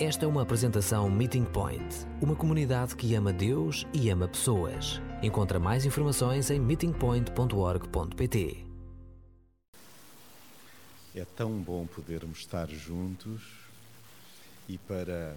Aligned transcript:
Esta 0.00 0.24
é 0.24 0.28
uma 0.28 0.42
apresentação 0.42 1.10
Meeting 1.10 1.44
Point, 1.44 2.06
uma 2.22 2.36
comunidade 2.36 2.94
que 2.94 3.16
ama 3.16 3.32
Deus 3.32 3.84
e 3.92 4.08
ama 4.10 4.28
pessoas. 4.28 5.02
Encontra 5.20 5.58
mais 5.58 5.84
informações 5.84 6.52
em 6.52 6.60
meetingpoint.org.pt. 6.60 8.64
É 11.16 11.24
tão 11.36 11.60
bom 11.60 11.84
podermos 11.84 12.38
estar 12.38 12.68
juntos 12.68 13.42
e 14.68 14.78
para 14.78 15.34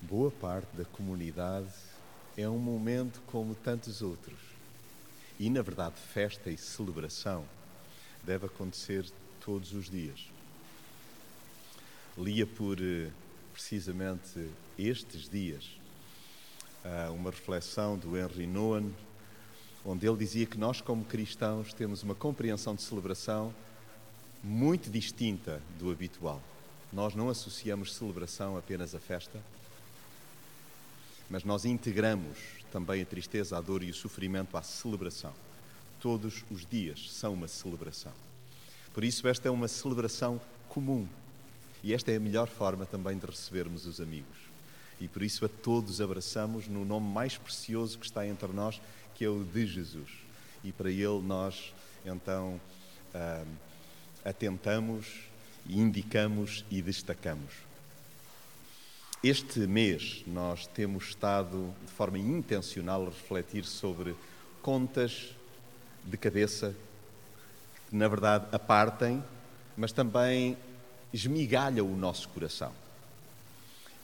boa 0.00 0.30
parte 0.30 0.74
da 0.74 0.86
comunidade 0.86 1.68
é 2.38 2.48
um 2.48 2.58
momento 2.58 3.20
como 3.26 3.54
tantos 3.54 4.00
outros. 4.00 4.40
E 5.38 5.50
na 5.50 5.60
verdade, 5.60 5.96
festa 5.96 6.48
e 6.48 6.56
celebração 6.56 7.44
deve 8.24 8.46
acontecer 8.46 9.04
todos 9.44 9.74
os 9.74 9.90
dias. 9.90 10.30
Lia 12.16 12.46
por 12.46 12.78
eh, 12.80 13.10
precisamente 13.58 14.48
estes 14.78 15.28
dias 15.28 15.64
uma 17.12 17.30
reflexão 17.30 17.98
do 17.98 18.16
Henry 18.16 18.46
Nouwen, 18.46 18.94
onde 19.84 20.06
ele 20.06 20.16
dizia 20.16 20.46
que 20.46 20.56
nós, 20.56 20.80
como 20.80 21.04
cristãos, 21.04 21.72
temos 21.74 22.04
uma 22.04 22.14
compreensão 22.14 22.76
de 22.76 22.82
celebração 22.82 23.52
muito 24.44 24.88
distinta 24.88 25.60
do 25.76 25.90
habitual. 25.90 26.40
Nós 26.92 27.16
não 27.16 27.28
associamos 27.28 27.94
celebração 27.94 28.56
apenas 28.56 28.94
à 28.94 29.00
festa, 29.00 29.42
mas 31.28 31.42
nós 31.42 31.64
integramos 31.64 32.38
também 32.70 33.02
a 33.02 33.06
tristeza, 33.06 33.58
a 33.58 33.60
dor 33.60 33.82
e 33.82 33.90
o 33.90 33.94
sofrimento 33.94 34.56
à 34.56 34.62
celebração. 34.62 35.34
Todos 36.00 36.44
os 36.48 36.64
dias 36.64 37.10
são 37.10 37.34
uma 37.34 37.48
celebração. 37.48 38.12
Por 38.94 39.02
isso, 39.02 39.26
esta 39.26 39.48
é 39.48 39.50
uma 39.50 39.66
celebração 39.66 40.40
comum. 40.68 41.08
E 41.82 41.94
esta 41.94 42.10
é 42.10 42.16
a 42.16 42.20
melhor 42.20 42.48
forma 42.48 42.84
também 42.86 43.16
de 43.18 43.26
recebermos 43.26 43.86
os 43.86 44.00
amigos. 44.00 44.36
E 45.00 45.06
por 45.06 45.22
isso 45.22 45.44
a 45.44 45.48
todos 45.48 46.00
abraçamos 46.00 46.66
no 46.66 46.84
nome 46.84 47.06
mais 47.06 47.36
precioso 47.36 47.98
que 47.98 48.06
está 48.06 48.26
entre 48.26 48.52
nós, 48.52 48.80
que 49.14 49.24
é 49.24 49.28
o 49.28 49.44
de 49.44 49.66
Jesus. 49.66 50.10
E 50.64 50.72
para 50.72 50.90
ele 50.90 51.20
nós, 51.22 51.72
então, 52.04 52.60
atentamos, 54.24 55.06
indicamos 55.68 56.64
e 56.70 56.82
destacamos. 56.82 57.52
Este 59.22 59.60
mês 59.60 60.22
nós 60.26 60.66
temos 60.66 61.08
estado 61.08 61.74
de 61.84 61.92
forma 61.92 62.18
intencional 62.18 63.02
a 63.02 63.06
refletir 63.06 63.64
sobre 63.64 64.14
contas 64.62 65.34
de 66.04 66.16
cabeça 66.16 66.74
que, 67.88 67.96
na 67.96 68.06
verdade, 68.06 68.46
apartem, 68.52 69.22
mas 69.76 69.90
também 69.90 70.56
esmigalha 71.12 71.84
o 71.84 71.96
nosso 71.96 72.28
coração. 72.28 72.72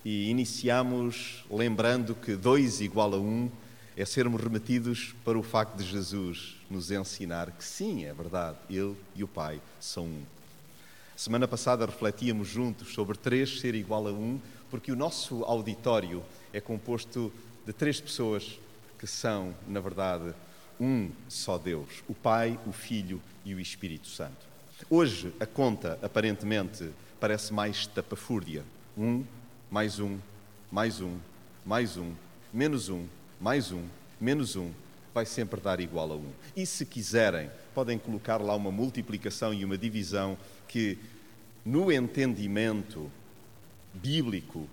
E 0.05 0.29
iniciamos 0.29 1.45
lembrando 1.51 2.15
que 2.15 2.37
dois 2.37 2.81
igual 2.81 3.15
a 3.15 3.19
um 3.19 3.51
é 3.97 4.05
sermos 4.05 4.43
remetidos 4.43 5.15
para 5.25 5.39
o 5.39 5.43
facto 5.43 5.77
de 5.77 5.85
Jesus 5.85 6.57
nos 6.69 6.91
ensinar 6.91 7.51
que 7.53 7.65
sim, 7.65 8.05
é 8.05 8.13
verdade, 8.13 8.59
Ele 8.69 8.97
e 9.15 9.23
o 9.23 9.29
Pai 9.29 9.61
são 9.81 10.05
um. 10.05 10.23
Semana 11.17 11.47
passada 11.47 11.87
refletíamos 11.87 12.49
juntos 12.49 12.93
sobre 12.93 13.17
três 13.17 13.61
ser 13.61 13.75
igual 13.75 14.09
a 14.09 14.11
um, 14.11 14.41
porque 14.69 14.91
o 14.91 14.97
nosso 14.97 15.45
auditório 15.45 16.23
é 16.53 16.61
composto 16.61 17.33
de 17.65 17.73
três 17.73 18.01
pessoas 18.01 18.59
que 18.99 19.07
são, 19.07 19.55
na 19.69 19.79
verdade, 19.79 20.35
um 20.81 21.11
só 21.29 21.57
Deus: 21.57 22.03
o 22.09 22.15
Pai, 22.15 22.59
o 22.67 22.73
Filho 22.73 23.23
e 23.45 23.55
o 23.55 23.61
Espírito 23.61 24.09
Santo. 24.09 24.54
Hoje 24.91 25.33
a 25.41 25.47
conta 25.47 25.99
aparentemente 26.03 26.91
parece 27.19 27.55
mais 27.55 27.87
tapafúrdia. 27.87 28.63
Um, 28.97 29.25
mais 29.71 29.99
um, 29.99 30.19
mais 30.71 31.01
um, 31.01 31.17
mais 31.65 31.97
um, 31.97 32.13
menos 32.53 32.91
um, 32.91 33.07
mais 33.41 33.73
um, 33.73 33.83
menos 34.21 34.57
um, 34.57 34.71
vai 35.15 35.25
sempre 35.25 35.59
dar 35.59 35.81
igual 35.81 36.13
a 36.13 36.17
um. 36.17 36.31
E 36.55 36.67
se 36.67 36.85
quiserem, 36.85 37.51
podem 37.75 37.99
colocar 37.99 38.37
lá 38.43 38.55
uma 38.55 38.71
multiplicação 38.71 39.55
e 39.55 39.65
uma 39.65 39.79
divisão 39.79 40.37
que, 40.69 40.99
no 41.65 41.91
entendimento 41.91 43.11
bíblico, 43.95 44.69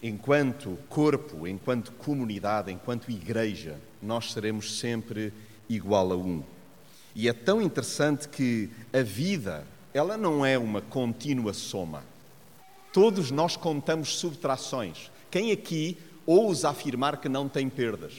enquanto 0.00 0.78
corpo, 0.88 1.44
enquanto 1.44 1.90
comunidade, 1.92 2.70
enquanto 2.70 3.10
igreja, 3.10 3.80
nós 4.00 4.32
seremos 4.32 4.78
sempre 4.78 5.32
igual 5.68 6.12
a 6.12 6.16
um. 6.16 6.40
E 7.18 7.28
é 7.28 7.32
tão 7.32 7.60
interessante 7.60 8.28
que 8.28 8.70
a 8.92 9.02
vida, 9.02 9.66
ela 9.92 10.16
não 10.16 10.46
é 10.46 10.56
uma 10.56 10.80
contínua 10.80 11.52
soma. 11.52 12.04
Todos 12.92 13.32
nós 13.32 13.56
contamos 13.56 14.16
subtrações. 14.18 15.10
Quem 15.28 15.50
aqui 15.50 15.98
ousa 16.24 16.70
afirmar 16.70 17.16
que 17.16 17.28
não 17.28 17.48
tem 17.48 17.68
perdas? 17.68 18.12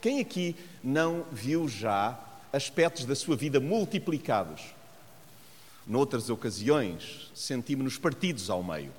Quem 0.00 0.18
aqui 0.18 0.56
não 0.82 1.24
viu 1.30 1.68
já 1.68 2.18
aspectos 2.52 3.04
da 3.04 3.14
sua 3.14 3.36
vida 3.36 3.60
multiplicados? 3.60 4.74
Noutras 5.86 6.28
ocasiões, 6.28 7.30
sentimos-nos 7.32 7.96
partidos 7.96 8.50
ao 8.50 8.60
meio. 8.60 8.90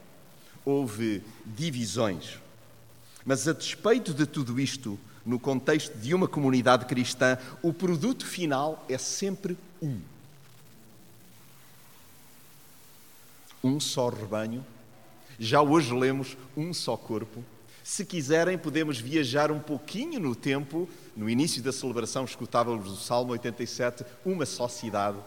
Houve 0.63 1.21
divisões. 1.45 2.39
Mas 3.25 3.45
a 3.45 3.51
despeito 3.51 4.13
de 4.13 4.25
tudo 4.25 4.57
isto, 4.57 4.97
no 5.27 5.37
contexto 5.37 5.93
de 5.97 6.15
uma 6.15 6.25
comunidade 6.25 6.85
cristã, 6.85 7.37
o 7.61 7.73
produto 7.73 8.25
final 8.25 8.85
é 8.87 8.97
sempre 8.97 9.57
um. 9.81 9.99
Um 13.61 13.77
só 13.77 14.07
rebanho. 14.07 14.65
Já 15.37 15.61
hoje 15.61 15.93
lemos 15.93 16.37
um 16.55 16.73
só 16.73 16.95
corpo. 16.95 17.43
Se 17.83 18.05
quiserem, 18.05 18.57
podemos 18.57 18.99
viajar 18.99 19.51
um 19.51 19.59
pouquinho 19.59 20.17
no 20.17 20.33
tempo. 20.33 20.87
No 21.15 21.29
início 21.29 21.61
da 21.61 21.73
celebração, 21.73 22.23
escutávamos 22.23 22.89
o 22.89 22.95
Salmo 22.95 23.33
87, 23.33 24.05
uma 24.25 24.45
só 24.45 24.69
cidade. 24.69 25.17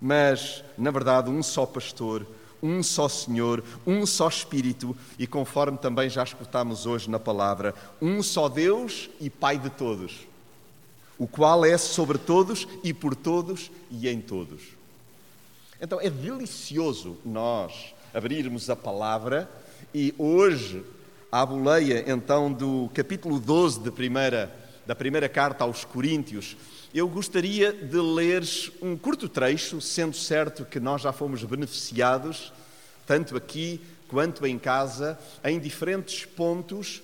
Mas, 0.00 0.62
na 0.78 0.92
verdade, 0.92 1.28
um 1.28 1.42
só 1.42 1.66
pastor, 1.66 2.24
um 2.64 2.82
só 2.82 3.10
Senhor, 3.10 3.62
um 3.86 4.06
só 4.06 4.26
Espírito 4.26 4.96
e, 5.18 5.26
conforme 5.26 5.76
também 5.76 6.08
já 6.08 6.24
escutamos 6.24 6.86
hoje 6.86 7.10
na 7.10 7.20
palavra, 7.20 7.74
um 8.00 8.22
só 8.22 8.48
Deus 8.48 9.10
e 9.20 9.28
Pai 9.28 9.58
de 9.58 9.68
todos, 9.68 10.26
o 11.18 11.28
qual 11.28 11.62
é 11.66 11.76
sobre 11.76 12.16
todos 12.16 12.66
e 12.82 12.94
por 12.94 13.14
todos 13.14 13.70
e 13.90 14.08
em 14.08 14.18
todos. 14.18 14.62
Então 15.78 16.00
é 16.00 16.08
delicioso 16.08 17.18
nós 17.22 17.94
abrirmos 18.14 18.70
a 18.70 18.76
palavra 18.76 19.50
e 19.92 20.14
hoje, 20.16 20.82
à 21.30 21.44
boleia 21.44 22.02
então 22.10 22.50
do 22.50 22.90
capítulo 22.94 23.38
12 23.38 23.80
de 23.80 23.90
primeira, 23.90 24.54
da 24.86 24.94
primeira 24.94 25.28
carta 25.28 25.64
aos 25.64 25.84
Coríntios, 25.84 26.56
eu 26.94 27.08
gostaria 27.08 27.72
de 27.72 27.96
ler 27.96 28.44
um 28.80 28.96
curto 28.96 29.28
trecho, 29.28 29.80
sendo 29.80 30.14
certo 30.14 30.64
que 30.64 30.78
nós 30.78 31.02
já 31.02 31.12
fomos 31.12 31.42
beneficiados, 31.42 32.52
tanto 33.04 33.36
aqui 33.36 33.80
quanto 34.06 34.46
em 34.46 34.56
casa, 34.56 35.18
em 35.42 35.58
diferentes 35.58 36.24
pontos, 36.24 37.02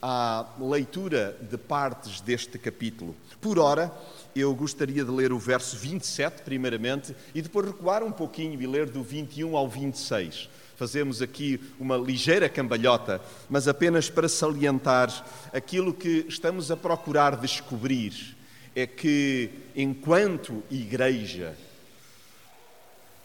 à 0.00 0.46
leitura 0.60 1.36
de 1.50 1.58
partes 1.58 2.20
deste 2.20 2.56
capítulo. 2.56 3.16
Por 3.40 3.58
ora, 3.58 3.92
eu 4.34 4.54
gostaria 4.54 5.04
de 5.04 5.10
ler 5.10 5.32
o 5.32 5.40
verso 5.40 5.76
27, 5.76 6.42
primeiramente, 6.42 7.12
e 7.34 7.42
depois 7.42 7.66
recuar 7.66 8.04
um 8.04 8.12
pouquinho 8.12 8.62
e 8.62 8.66
ler 8.66 8.88
do 8.88 9.02
21 9.02 9.56
ao 9.56 9.68
26. 9.68 10.48
Fazemos 10.76 11.20
aqui 11.20 11.60
uma 11.80 11.96
ligeira 11.96 12.48
cambalhota, 12.48 13.20
mas 13.50 13.66
apenas 13.66 14.08
para 14.08 14.28
salientar 14.28 15.24
aquilo 15.52 15.92
que 15.92 16.26
estamos 16.28 16.70
a 16.70 16.76
procurar 16.76 17.36
descobrir 17.36 18.40
é 18.74 18.86
que, 18.86 19.50
enquanto 19.76 20.62
igreja, 20.70 21.56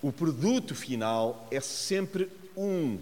o 0.02 0.12
produto 0.12 0.76
final 0.76 1.48
é 1.52 1.60
sempre 1.60 2.30
um. 2.56 3.00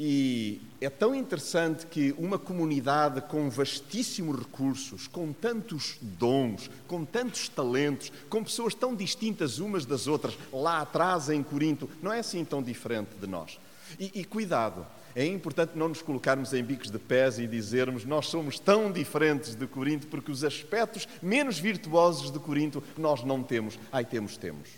E 0.00 0.60
é 0.80 0.88
tão 0.88 1.12
interessante 1.12 1.84
que 1.86 2.14
uma 2.16 2.38
comunidade 2.38 3.20
com 3.22 3.50
vastíssimos 3.50 4.38
recursos, 4.38 5.08
com 5.08 5.32
tantos 5.32 5.98
dons, 6.00 6.70
com 6.86 7.04
tantos 7.04 7.48
talentos, 7.48 8.12
com 8.30 8.44
pessoas 8.44 8.74
tão 8.74 8.94
distintas 8.94 9.58
umas 9.58 9.84
das 9.84 10.06
outras, 10.06 10.38
lá 10.52 10.80
atrás 10.80 11.28
em 11.28 11.42
Corinto, 11.42 11.90
não 12.00 12.12
é 12.12 12.20
assim 12.20 12.44
tão 12.44 12.62
diferente 12.62 13.10
de 13.20 13.26
nós. 13.26 13.58
E, 13.98 14.20
e 14.20 14.24
cuidado, 14.24 14.86
é 15.18 15.26
importante 15.26 15.72
não 15.74 15.88
nos 15.88 16.00
colocarmos 16.00 16.52
em 16.52 16.62
bicos 16.62 16.92
de 16.92 16.98
pés 17.00 17.40
e 17.40 17.46
dizermos 17.48 18.04
nós 18.04 18.26
somos 18.26 18.60
tão 18.60 18.92
diferentes 18.92 19.56
de 19.56 19.66
Corinto 19.66 20.06
porque 20.06 20.30
os 20.30 20.44
aspectos 20.44 21.08
menos 21.20 21.58
virtuosos 21.58 22.30
de 22.30 22.38
Corinto 22.38 22.80
nós 22.96 23.24
não 23.24 23.42
temos. 23.42 23.76
Ai, 23.90 24.04
temos, 24.04 24.36
temos. 24.36 24.68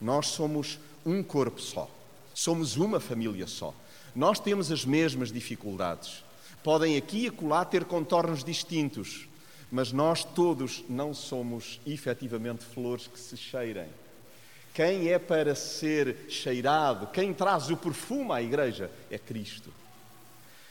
Nós 0.00 0.28
somos 0.28 0.78
um 1.04 1.22
corpo 1.22 1.60
só. 1.60 1.90
Somos 2.32 2.78
uma 2.78 2.98
família 2.98 3.46
só. 3.46 3.74
Nós 4.16 4.40
temos 4.40 4.72
as 4.72 4.82
mesmas 4.82 5.30
dificuldades. 5.30 6.24
Podem 6.64 6.96
aqui 6.96 7.24
e 7.24 7.28
acolá 7.28 7.66
ter 7.66 7.84
contornos 7.84 8.42
distintos, 8.42 9.28
mas 9.70 9.92
nós 9.92 10.24
todos 10.24 10.82
não 10.88 11.12
somos 11.12 11.82
efetivamente 11.86 12.64
flores 12.64 13.06
que 13.08 13.20
se 13.20 13.36
cheirem. 13.36 13.88
Quem 14.74 15.08
é 15.08 15.18
para 15.18 15.54
ser 15.54 16.26
cheirado, 16.28 17.08
quem 17.08 17.34
traz 17.34 17.68
o 17.70 17.76
perfume 17.76 18.32
à 18.32 18.40
igreja 18.40 18.90
é 19.10 19.18
Cristo. 19.18 19.70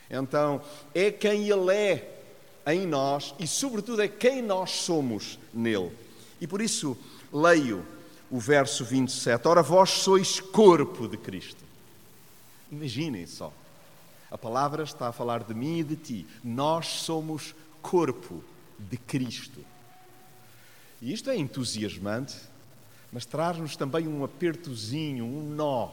Então, 0.09 0.61
é 0.93 1.11
quem 1.11 1.47
Ele 1.47 1.73
é 1.73 2.21
em 2.67 2.85
nós 2.85 3.33
e, 3.39 3.47
sobretudo, 3.47 4.01
é 4.01 4.07
quem 4.07 4.41
nós 4.41 4.71
somos 4.71 5.39
nele. 5.53 5.91
E 6.39 6.47
por 6.47 6.61
isso, 6.61 6.97
leio 7.31 7.85
o 8.29 8.39
verso 8.39 8.83
27. 8.83 9.47
Ora, 9.47 9.61
vós 9.61 9.89
sois 9.91 10.39
corpo 10.39 11.07
de 11.07 11.17
Cristo. 11.17 11.63
Imaginem 12.71 13.27
só. 13.27 13.53
A 14.31 14.37
palavra 14.37 14.83
está 14.83 15.09
a 15.09 15.11
falar 15.11 15.43
de 15.43 15.53
mim 15.53 15.79
e 15.79 15.83
de 15.83 15.95
ti. 15.95 16.27
Nós 16.43 16.87
somos 16.87 17.53
corpo 17.81 18.43
de 18.79 18.97
Cristo. 18.97 19.63
E 21.01 21.11
isto 21.11 21.29
é 21.29 21.35
entusiasmante, 21.35 22.37
mas 23.11 23.25
traz-nos 23.25 23.75
também 23.75 24.07
um 24.07 24.23
apertozinho, 24.23 25.25
um 25.25 25.53
nó 25.53 25.91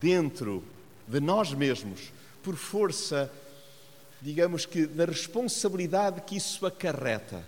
dentro 0.00 0.64
de 1.06 1.20
nós 1.20 1.52
mesmos, 1.52 2.12
por 2.42 2.56
força, 2.56 3.30
digamos 4.20 4.66
que, 4.66 4.86
da 4.86 5.04
responsabilidade 5.04 6.20
que 6.22 6.36
isso 6.36 6.66
acarreta. 6.66 7.46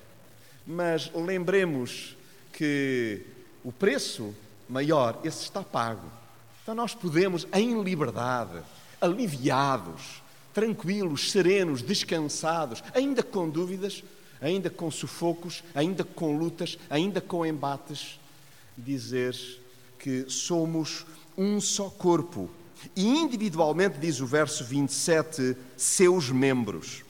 Mas 0.66 1.10
lembremos 1.14 2.16
que 2.52 3.26
o 3.64 3.72
preço 3.72 4.34
maior, 4.68 5.20
esse 5.24 5.42
está 5.42 5.62
pago. 5.62 6.08
Então 6.62 6.74
nós 6.74 6.94
podemos, 6.94 7.46
em 7.52 7.82
liberdade, 7.82 8.62
aliviados, 9.00 10.22
tranquilos, 10.54 11.30
serenos, 11.30 11.82
descansados, 11.82 12.82
ainda 12.94 13.22
com 13.22 13.48
dúvidas, 13.48 14.04
ainda 14.40 14.70
com 14.70 14.90
sufocos, 14.90 15.62
ainda 15.74 16.04
com 16.04 16.36
lutas, 16.36 16.78
ainda 16.88 17.20
com 17.20 17.44
embates, 17.44 18.18
dizer 18.80 19.36
que 19.98 20.24
somos 20.28 21.04
um 21.36 21.60
só 21.60 21.88
corpo. 21.88 22.50
E 22.96 23.06
individualmente, 23.06 23.98
diz 23.98 24.20
o 24.20 24.26
verso 24.26 24.64
27, 24.64 25.56
seus 25.76 26.30
membros. 26.30 27.04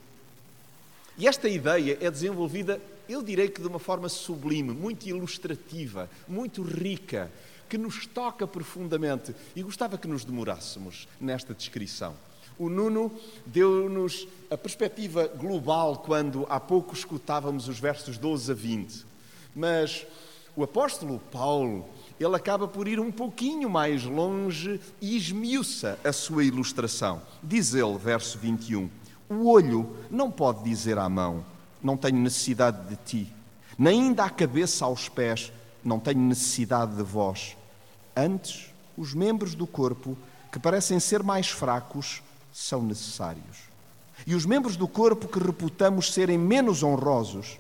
E 1.17 1.29
esta 1.29 1.49
ideia 1.49 1.99
é 2.01 2.11
desenvolvida, 2.11 2.81
eu 3.09 3.23
direi 3.23 3.49
que 3.49 3.61
de 3.61 3.69
uma 3.69 3.79
forma 3.79 4.09
sublime, 4.09 4.73
muito 4.73 5.07
ilustrativa, 5.09 6.09
muito 6.27 6.63
rica, 6.63 7.31
que 7.69 7.79
nos 7.79 8.07
toca 8.07 8.47
profundamente. 8.47 9.35
E 9.55 9.63
gostava 9.63 9.97
que 9.97 10.09
nos 10.09 10.25
demorássemos 10.25 11.07
nesta 11.21 11.55
descrição. 11.55 12.17
O 12.59 12.69
Nuno 12.69 13.11
deu-nos 13.47 14.27
a 14.51 14.57
perspectiva 14.57 15.27
global 15.29 15.99
quando 15.99 16.47
há 16.51 16.61
pouco 16.61 16.95
escutávamos 16.95 17.69
os 17.69 17.79
versos 17.79 18.19
12 18.19 18.51
a 18.51 18.55
20. 18.55 19.07
Mas 19.55 20.07
o 20.57 20.63
apóstolo 20.63 21.21
Paulo, 21.31 21.87
ele 22.19 22.37
acaba 22.37 22.69
por 22.69 22.87
ir 22.87 23.01
um 23.01 23.11
pouquinho 23.11 23.71
mais 23.71 24.05
longe 24.05 24.81
e 25.01 25.17
esmiuça 25.17 25.99
a 26.05 26.13
sua 26.13 26.45
ilustração. 26.45 27.23
Diz 27.43 27.75
ele, 27.75 27.97
verso 27.97 28.39
21, 28.39 28.91
o 29.29 29.49
olho 29.49 29.97
não 30.11 30.31
pode 30.31 30.63
dizer 30.65 30.99
à 30.99 31.09
mão, 31.09 31.45
não 31.83 31.97
tenho 31.97 32.19
necessidade 32.19 32.89
de 32.89 32.97
ti, 32.97 33.33
nem 33.79 34.03
ainda 34.03 34.25
a 34.25 34.31
cabeça 34.31 34.85
aos 34.85 35.09
pés, 35.09 35.53
não 35.83 35.99
tenho 35.99 36.21
necessidade 36.21 36.95
de 36.95 37.03
vós. 37.03 37.57
Antes, 38.15 38.71
os 38.97 39.15
membros 39.15 39.55
do 39.55 39.67
corpo, 39.67 40.17
que 40.53 40.59
parecem 40.59 41.01
ser 41.01 41.23
mais 41.23 41.49
fracos, 41.49 42.23
são 42.53 42.83
necessários. 42.83 43.71
E 44.27 44.35
os 44.35 44.45
membros 44.45 44.77
do 44.77 44.87
corpo 44.87 45.27
que 45.27 45.39
reputamos 45.39 46.13
serem 46.13 46.37
menos 46.37 46.83
honrosos, 46.83 47.59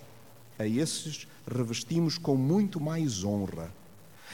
a 0.58 0.66
esses 0.66 1.26
revestimos 1.46 2.18
com 2.18 2.36
muito 2.36 2.80
mais 2.80 3.24
honra. 3.24 3.72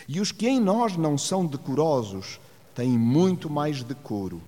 E 0.06 0.20
os 0.20 0.32
que 0.32 0.48
em 0.48 0.60
nós 0.60 0.96
não 0.96 1.16
são 1.18 1.46
decorosos 1.46 2.40
têm 2.74 2.90
muito 2.90 3.48
mais 3.48 3.82
decoro, 3.82 4.40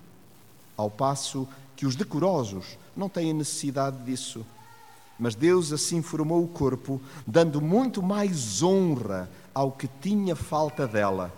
ao 0.76 0.90
passo 0.90 1.48
que 1.74 1.86
os 1.86 1.96
decorosos 1.96 2.78
não 2.96 3.08
têm 3.08 3.32
necessidade 3.32 3.98
disso. 4.04 4.44
Mas 5.18 5.34
Deus 5.34 5.72
assim 5.72 6.02
formou 6.02 6.44
o 6.44 6.48
corpo, 6.48 7.00
dando 7.26 7.60
muito 7.60 8.02
mais 8.02 8.62
honra 8.62 9.28
ao 9.54 9.72
que 9.72 9.88
tinha 10.00 10.36
falta 10.36 10.86
dela, 10.86 11.32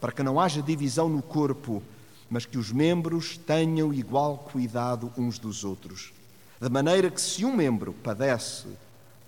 para 0.00 0.12
que 0.12 0.22
não 0.22 0.38
haja 0.38 0.60
divisão 0.60 1.08
no 1.08 1.22
corpo 1.22 1.82
mas 2.34 2.46
que 2.46 2.58
os 2.58 2.72
membros 2.72 3.38
tenham 3.38 3.92
igual 3.92 4.38
cuidado 4.38 5.12
uns 5.16 5.38
dos 5.38 5.64
outros. 5.64 6.12
De 6.60 6.68
maneira 6.68 7.08
que, 7.08 7.20
se 7.20 7.44
um 7.44 7.54
membro 7.54 7.92
padece, 7.92 8.66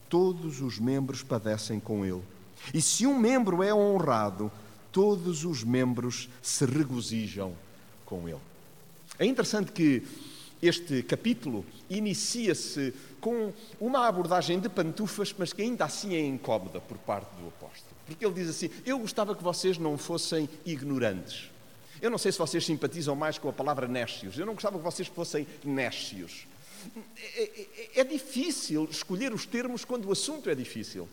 todos 0.08 0.60
os 0.60 0.78
membros 0.78 1.22
padecem 1.22 1.80
com 1.80 2.04
ele. 2.04 2.22
E 2.72 2.80
se 2.80 3.06
um 3.06 3.18
membro 3.18 3.62
é 3.62 3.74
honrado, 3.74 4.50
todos 4.92 5.44
os 5.44 5.62
membros 5.62 6.28
se 6.40 6.64
regozijam 6.64 7.54
com 8.04 8.28
ele. 8.28 8.40
É 9.18 9.24
interessante 9.24 9.72
que 9.72 10.02
este 10.62 11.02
capítulo 11.02 11.64
inicia-se 11.88 12.94
com 13.20 13.52
uma 13.80 14.06
abordagem 14.06 14.58
de 14.58 14.68
pantufas, 14.68 15.34
mas 15.36 15.52
que 15.52 15.62
ainda 15.62 15.84
assim 15.84 16.14
é 16.14 16.24
incómoda 16.24 16.80
por 16.80 16.96
parte 16.98 17.28
do 17.36 17.48
apóstolo. 17.48 17.96
Porque 18.06 18.24
ele 18.24 18.34
diz 18.34 18.48
assim: 18.48 18.70
Eu 18.84 18.98
gostava 18.98 19.34
que 19.34 19.42
vocês 19.42 19.78
não 19.78 19.98
fossem 19.98 20.48
ignorantes. 20.64 21.50
Eu 22.00 22.10
não 22.10 22.18
sei 22.18 22.30
se 22.30 22.38
vocês 22.38 22.64
simpatizam 22.64 23.16
mais 23.16 23.38
com 23.38 23.48
a 23.48 23.52
palavra 23.52 23.88
néscios. 23.88 24.38
Eu 24.38 24.46
não 24.46 24.54
gostava 24.54 24.78
que 24.78 24.84
vocês 24.84 25.08
fossem 25.08 25.46
néscios. 25.64 26.46
É, 27.36 27.42
é, 27.42 28.00
é, 28.00 28.04
difícil 28.04 28.88
escolher 28.90 29.32
os 29.32 29.46
termos 29.46 29.84
quando 29.84 30.06
o 30.06 30.12
assunto 30.12 30.50
é 30.50 30.54
difícil. 30.54 31.08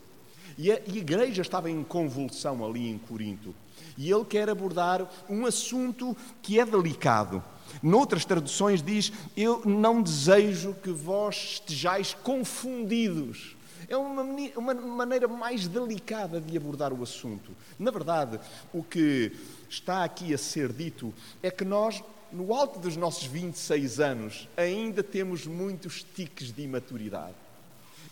E 0.56 0.70
a 0.70 0.76
igreja 0.86 1.42
estava 1.42 1.70
em 1.70 1.82
convulsão 1.82 2.64
ali 2.64 2.88
em 2.88 2.98
Corinto. 2.98 3.54
E 3.96 4.10
ele 4.10 4.24
quer 4.24 4.48
abordar 4.48 5.08
um 5.28 5.46
assunto 5.46 6.16
que 6.42 6.58
é 6.58 6.64
delicado. 6.64 7.42
Noutras 7.82 8.24
traduções 8.24 8.82
diz: 8.82 9.12
Eu 9.36 9.62
não 9.64 10.02
desejo 10.02 10.74
que 10.82 10.90
vós 10.90 11.54
estejais 11.54 12.14
confundidos. 12.14 13.56
É 13.88 13.96
uma, 13.96 14.22
uma 14.56 14.74
maneira 14.74 15.28
mais 15.28 15.68
delicada 15.68 16.40
de 16.40 16.56
abordar 16.56 16.92
o 16.92 17.02
assunto. 17.02 17.52
Na 17.78 17.90
verdade, 17.90 18.40
o 18.72 18.82
que 18.82 19.32
está 19.68 20.04
aqui 20.04 20.32
a 20.32 20.38
ser 20.38 20.72
dito 20.72 21.12
é 21.42 21.50
que 21.50 21.64
nós, 21.64 22.02
no 22.34 22.52
alto 22.52 22.80
dos 22.80 22.96
nossos 22.96 23.24
26 23.26 24.00
anos, 24.00 24.48
ainda 24.56 25.02
temos 25.02 25.46
muitos 25.46 26.04
tiques 26.14 26.52
de 26.52 26.62
imaturidade. 26.62 27.36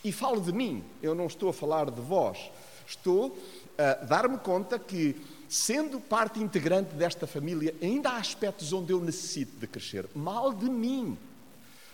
E 0.05 0.13
falo 0.13 0.41
de 0.41 0.53
mim, 0.53 0.85
eu 1.03 1.15
não 1.15 1.27
estou 1.27 1.49
a 1.49 1.53
falar 1.53 1.91
de 1.91 2.01
vós. 2.01 2.39
Estou 2.87 3.37
a 3.77 4.05
dar-me 4.05 4.39
conta 4.39 4.79
que, 4.79 5.17
sendo 5.49 6.01
parte 6.01 6.41
integrante 6.41 6.95
desta 6.95 7.27
família, 7.27 7.75
ainda 7.83 8.11
há 8.11 8.17
aspectos 8.17 8.73
onde 8.73 8.93
eu 8.93 9.01
necessito 9.01 9.59
de 9.59 9.67
crescer. 9.67 10.09
Mal 10.15 10.53
de 10.53 10.71
mim. 10.71 11.19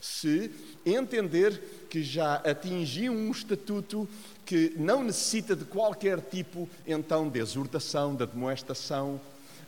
Se 0.00 0.50
entender 0.86 1.86
que 1.90 2.02
já 2.02 2.36
atingi 2.36 3.10
um 3.10 3.30
estatuto 3.30 4.08
que 4.44 4.74
não 4.76 5.02
necessita 5.02 5.56
de 5.56 5.64
qualquer 5.64 6.20
tipo, 6.20 6.68
então, 6.86 7.28
de 7.28 7.40
exortação, 7.40 8.14
de 8.14 8.24
demoestação, 8.26 9.20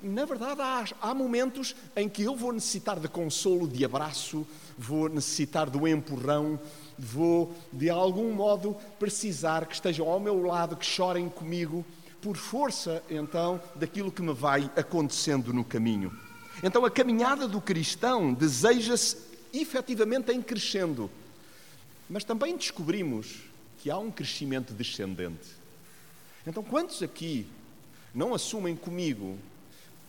na 0.02 0.24
verdade, 0.24 0.60
há, 0.60 0.84
há, 1.00 1.14
momentos 1.14 1.74
em 1.94 2.08
que 2.08 2.22
eu 2.22 2.34
vou 2.34 2.52
necessitar 2.52 2.98
de 2.98 3.08
consolo, 3.08 3.68
de 3.68 3.84
abraço, 3.84 4.46
vou 4.76 5.08
necessitar 5.08 5.68
do 5.68 5.86
empurrão, 5.86 6.58
vou, 6.98 7.54
de 7.72 7.90
algum 7.90 8.32
modo, 8.32 8.76
precisar 8.98 9.66
que 9.66 9.74
estejam 9.74 10.08
ao 10.08 10.20
meu 10.20 10.42
lado, 10.42 10.76
que 10.76 10.86
chorem 10.86 11.28
comigo, 11.28 11.84
por 12.20 12.36
força, 12.36 13.02
então, 13.08 13.60
daquilo 13.74 14.12
que 14.12 14.22
me 14.22 14.32
vai 14.32 14.70
acontecendo 14.76 15.52
no 15.52 15.64
caminho. 15.64 16.12
Então, 16.62 16.84
a 16.84 16.90
caminhada 16.90 17.48
do 17.48 17.60
cristão 17.60 18.34
deseja-se 18.34 19.16
efetivamente 19.52 20.30
em 20.30 20.42
crescendo, 20.42 21.10
mas 22.08 22.24
também 22.24 22.56
descobrimos 22.56 23.38
que 23.78 23.90
há 23.90 23.96
um 23.96 24.10
crescimento 24.10 24.74
descendente. 24.74 25.48
Então, 26.46 26.62
quantos 26.62 27.02
aqui 27.02 27.46
não 28.14 28.34
assumem 28.34 28.76
comigo 28.76 29.38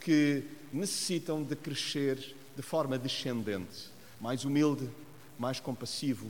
que 0.02 0.44
necessitam 0.74 1.44
de 1.44 1.56
crescer 1.56 2.36
de 2.56 2.62
forma 2.62 2.98
descendente, 2.98 3.90
mais 4.20 4.44
humilde, 4.44 4.90
mais 5.40 5.60
compassivo, 5.60 6.28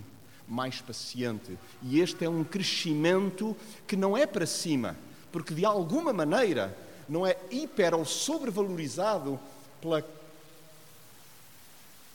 mais 0.47 0.81
paciente. 0.81 1.57
E 1.81 1.99
este 1.99 2.25
é 2.25 2.29
um 2.29 2.43
crescimento 2.43 3.55
que 3.87 3.95
não 3.95 4.15
é 4.15 4.27
para 4.27 4.45
cima, 4.45 4.97
porque 5.31 5.53
de 5.53 5.65
alguma 5.65 6.13
maneira 6.13 6.77
não 7.07 7.25
é 7.25 7.37
hiper 7.49 7.95
ou 7.95 8.05
sobrevalorizado 8.05 9.39
pela 9.81 10.05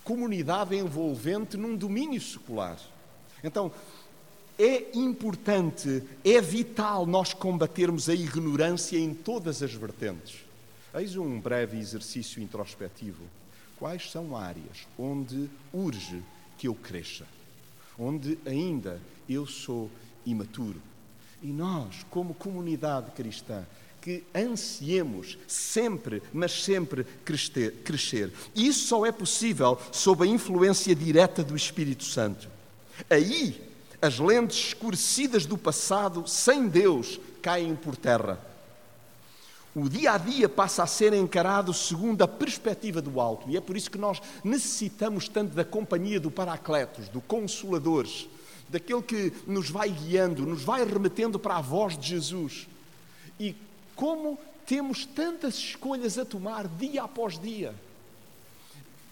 comunidade 0.04 0.76
envolvente 0.76 1.56
num 1.56 1.74
domínio 1.74 2.20
secular. 2.20 2.78
Então, 3.42 3.72
é 4.58 4.96
importante, 4.96 6.02
é 6.24 6.40
vital 6.40 7.04
nós 7.04 7.34
combatermos 7.34 8.08
a 8.08 8.14
ignorância 8.14 8.98
em 8.98 9.12
todas 9.12 9.62
as 9.62 9.74
vertentes. 9.74 10.45
Eis 10.98 11.14
um 11.14 11.38
breve 11.38 11.78
exercício 11.78 12.42
introspectivo. 12.42 13.22
Quais 13.78 14.10
são 14.10 14.34
áreas 14.34 14.88
onde 14.98 15.50
urge 15.70 16.22
que 16.56 16.68
eu 16.68 16.74
cresça? 16.74 17.26
Onde 17.98 18.38
ainda 18.46 18.98
eu 19.28 19.46
sou 19.46 19.90
imaturo? 20.24 20.80
E 21.42 21.48
nós, 21.48 22.06
como 22.08 22.32
comunidade 22.32 23.10
cristã, 23.10 23.66
que 24.00 24.24
ansiemos 24.34 25.36
sempre, 25.46 26.22
mas 26.32 26.64
sempre 26.64 27.04
crescer. 27.24 28.32
E 28.54 28.66
isso 28.66 28.86
só 28.86 29.04
é 29.04 29.12
possível 29.12 29.78
sob 29.92 30.24
a 30.24 30.26
influência 30.26 30.94
direta 30.94 31.44
do 31.44 31.54
Espírito 31.54 32.04
Santo. 32.04 32.48
Aí, 33.10 33.62
as 34.00 34.18
lentes 34.18 34.68
escurecidas 34.68 35.44
do 35.44 35.58
passado, 35.58 36.26
sem 36.26 36.68
Deus, 36.68 37.20
caem 37.42 37.76
por 37.76 37.96
terra. 37.96 38.55
O 39.78 39.90
dia 39.90 40.12
a 40.12 40.16
dia 40.16 40.48
passa 40.48 40.82
a 40.82 40.86
ser 40.86 41.12
encarado 41.12 41.74
segundo 41.74 42.22
a 42.22 42.26
perspectiva 42.26 43.02
do 43.02 43.20
alto, 43.20 43.50
e 43.50 43.58
é 43.58 43.60
por 43.60 43.76
isso 43.76 43.90
que 43.90 43.98
nós 43.98 44.22
necessitamos 44.42 45.28
tanto 45.28 45.54
da 45.54 45.66
companhia 45.66 46.18
do 46.18 46.30
Paracletos, 46.30 47.10
do 47.10 47.20
Consolador, 47.20 48.06
daquele 48.70 49.02
que 49.02 49.34
nos 49.46 49.68
vai 49.68 49.90
guiando, 49.90 50.46
nos 50.46 50.62
vai 50.62 50.82
remetendo 50.82 51.38
para 51.38 51.58
a 51.58 51.60
voz 51.60 51.94
de 51.98 52.08
Jesus. 52.08 52.66
E 53.38 53.54
como 53.94 54.38
temos 54.64 55.04
tantas 55.04 55.56
escolhas 55.56 56.16
a 56.16 56.24
tomar 56.24 56.66
dia 56.66 57.02
após 57.02 57.38
dia. 57.38 57.74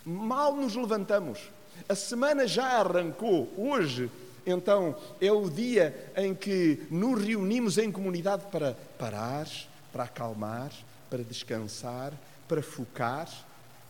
Mal 0.03 0.57
nos 0.57 0.75
levantamos. 0.75 1.41
A 1.87 1.95
semana 1.95 2.47
já 2.47 2.81
arrancou. 2.81 3.53
Hoje, 3.59 4.11
então, 4.47 4.97
é 5.21 5.31
o 5.31 5.51
dia 5.51 6.11
em 6.17 6.35
que 6.35 6.87
nos 6.91 7.23
reunimos 7.23 7.77
em 7.77 7.93
comunidade 7.93 8.47
para 8.51 8.73
parar, 8.99 9.47
para 9.95 10.05
acalmar, 10.05 10.73
para 11.09 11.23
descansar, 11.23 12.13
para 12.49 12.61
focar. 12.61 13.31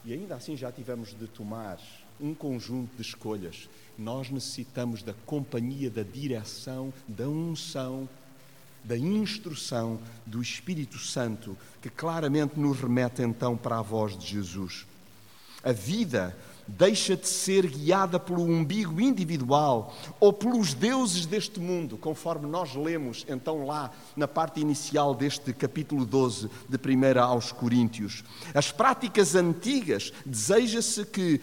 E 0.05 0.13
ainda 0.13 0.35
assim 0.35 0.55
já 0.55 0.71
tivemos 0.71 1.19
de 1.19 1.27
tomar 1.27 1.79
um 2.21 2.35
conjunto 2.35 2.95
de 2.95 3.01
escolhas. 3.01 3.71
Nós 3.97 4.29
necessitamos 4.29 5.03
da 5.03 5.15
companhia, 5.25 5.89
da 5.89 6.03
direção, 6.03 6.93
da 7.09 7.27
unção, 7.27 8.07
da 8.85 8.99
instrução 8.99 9.99
do 10.27 10.43
Espírito 10.43 10.99
Santo, 10.99 11.57
que 11.81 11.89
claramente 11.89 12.61
nos 12.61 12.79
remete 12.79 13.23
então 13.23 13.57
para 13.57 13.79
a 13.79 13.83
voz 13.83 14.17
de 14.19 14.27
Jesus. 14.27 14.87
A 15.63 15.73
vida 15.73 16.37
deixa 16.67 17.17
de 17.17 17.29
ser 17.29 17.67
guiada 17.67 18.19
pelo 18.19 18.43
umbigo 18.43 19.01
individual 19.01 19.95
ou 20.19 20.33
pelos 20.33 20.75
deuses 20.75 21.27
deste 21.27 21.61
mundo, 21.61 21.97
conforme 21.97 22.47
nós 22.47 22.75
lemos 22.75 23.25
então 23.29 23.67
lá 23.67 23.91
na 24.17 24.27
parte 24.27 24.61
inicial 24.61 25.15
deste 25.15 25.53
capítulo 25.53 26.05
12 26.05 26.51
de 26.69 26.77
1 26.77 27.21
aos 27.21 27.53
Coríntios. 27.53 28.25
As 28.55 28.71
práticas 28.73 29.35
antigas 29.35 30.13
deseja-se 30.25 31.05
que 31.05 31.41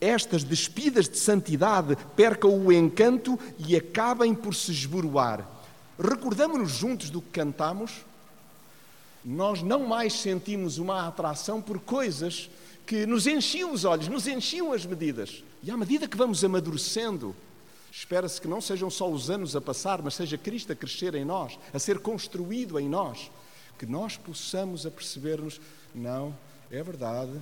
estas 0.00 0.42
despidas 0.42 1.08
de 1.08 1.18
santidade 1.18 1.96
percam 2.16 2.58
o 2.58 2.72
encanto 2.72 3.38
e 3.58 3.76
acabem 3.76 4.34
por 4.34 4.54
se 4.54 4.72
esboroar 4.72 5.62
recordamos-nos 6.02 6.72
juntos 6.72 7.10
do 7.10 7.20
que 7.20 7.30
cantamos, 7.30 8.04
nós 9.24 9.62
não 9.62 9.86
mais 9.86 10.14
sentimos 10.14 10.78
uma 10.78 11.06
atração 11.06 11.62
por 11.62 11.78
coisas 11.78 12.50
que 12.86 13.06
nos 13.06 13.26
enchiam 13.26 13.72
os 13.72 13.84
olhos, 13.84 14.08
nos 14.08 14.26
enchiam 14.26 14.72
as 14.72 14.84
medidas. 14.84 15.42
E 15.62 15.70
à 15.70 15.76
medida 15.76 16.08
que 16.08 16.16
vamos 16.16 16.42
amadurecendo, 16.44 17.34
espera-se 17.90 18.40
que 18.40 18.48
não 18.48 18.60
sejam 18.60 18.90
só 18.90 19.10
os 19.10 19.30
anos 19.30 19.54
a 19.54 19.60
passar, 19.60 20.02
mas 20.02 20.14
seja 20.14 20.38
Cristo 20.38 20.72
a 20.72 20.76
crescer 20.76 21.14
em 21.14 21.24
nós, 21.24 21.58
a 21.72 21.78
ser 21.78 21.98
construído 21.98 22.78
em 22.78 22.88
nós, 22.88 23.30
que 23.78 23.86
nós 23.86 24.16
possamos 24.16 24.86
aperceber-nos, 24.86 25.60
não, 25.94 26.36
é 26.70 26.82
verdade, 26.82 27.32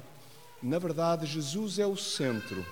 na 0.62 0.78
verdade 0.78 1.26
Jesus 1.26 1.78
é 1.78 1.86
o 1.86 1.96
centro 1.96 2.64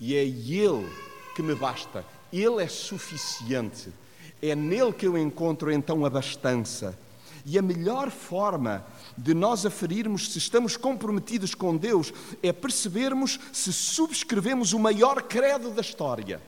e 0.00 0.14
é 0.14 0.24
Ele 0.24 0.90
que 1.34 1.42
me 1.42 1.54
basta, 1.54 2.04
Ele 2.32 2.62
é 2.62 2.68
suficiente. 2.68 3.92
É 4.40 4.56
nele 4.56 4.92
que 4.92 5.06
eu 5.06 5.16
encontro 5.16 5.70
então 5.70 6.04
a 6.04 6.10
bastança. 6.10 6.98
E 7.44 7.58
a 7.58 7.62
melhor 7.62 8.10
forma 8.10 8.84
de 9.16 9.34
nós 9.34 9.66
aferirmos 9.66 10.32
se 10.32 10.38
estamos 10.38 10.76
comprometidos 10.76 11.54
com 11.54 11.76
Deus 11.76 12.12
é 12.42 12.52
percebermos 12.52 13.38
se 13.52 13.72
subscrevemos 13.72 14.72
o 14.72 14.78
maior 14.78 15.22
credo 15.22 15.70
da 15.70 15.80
história. 15.80 16.40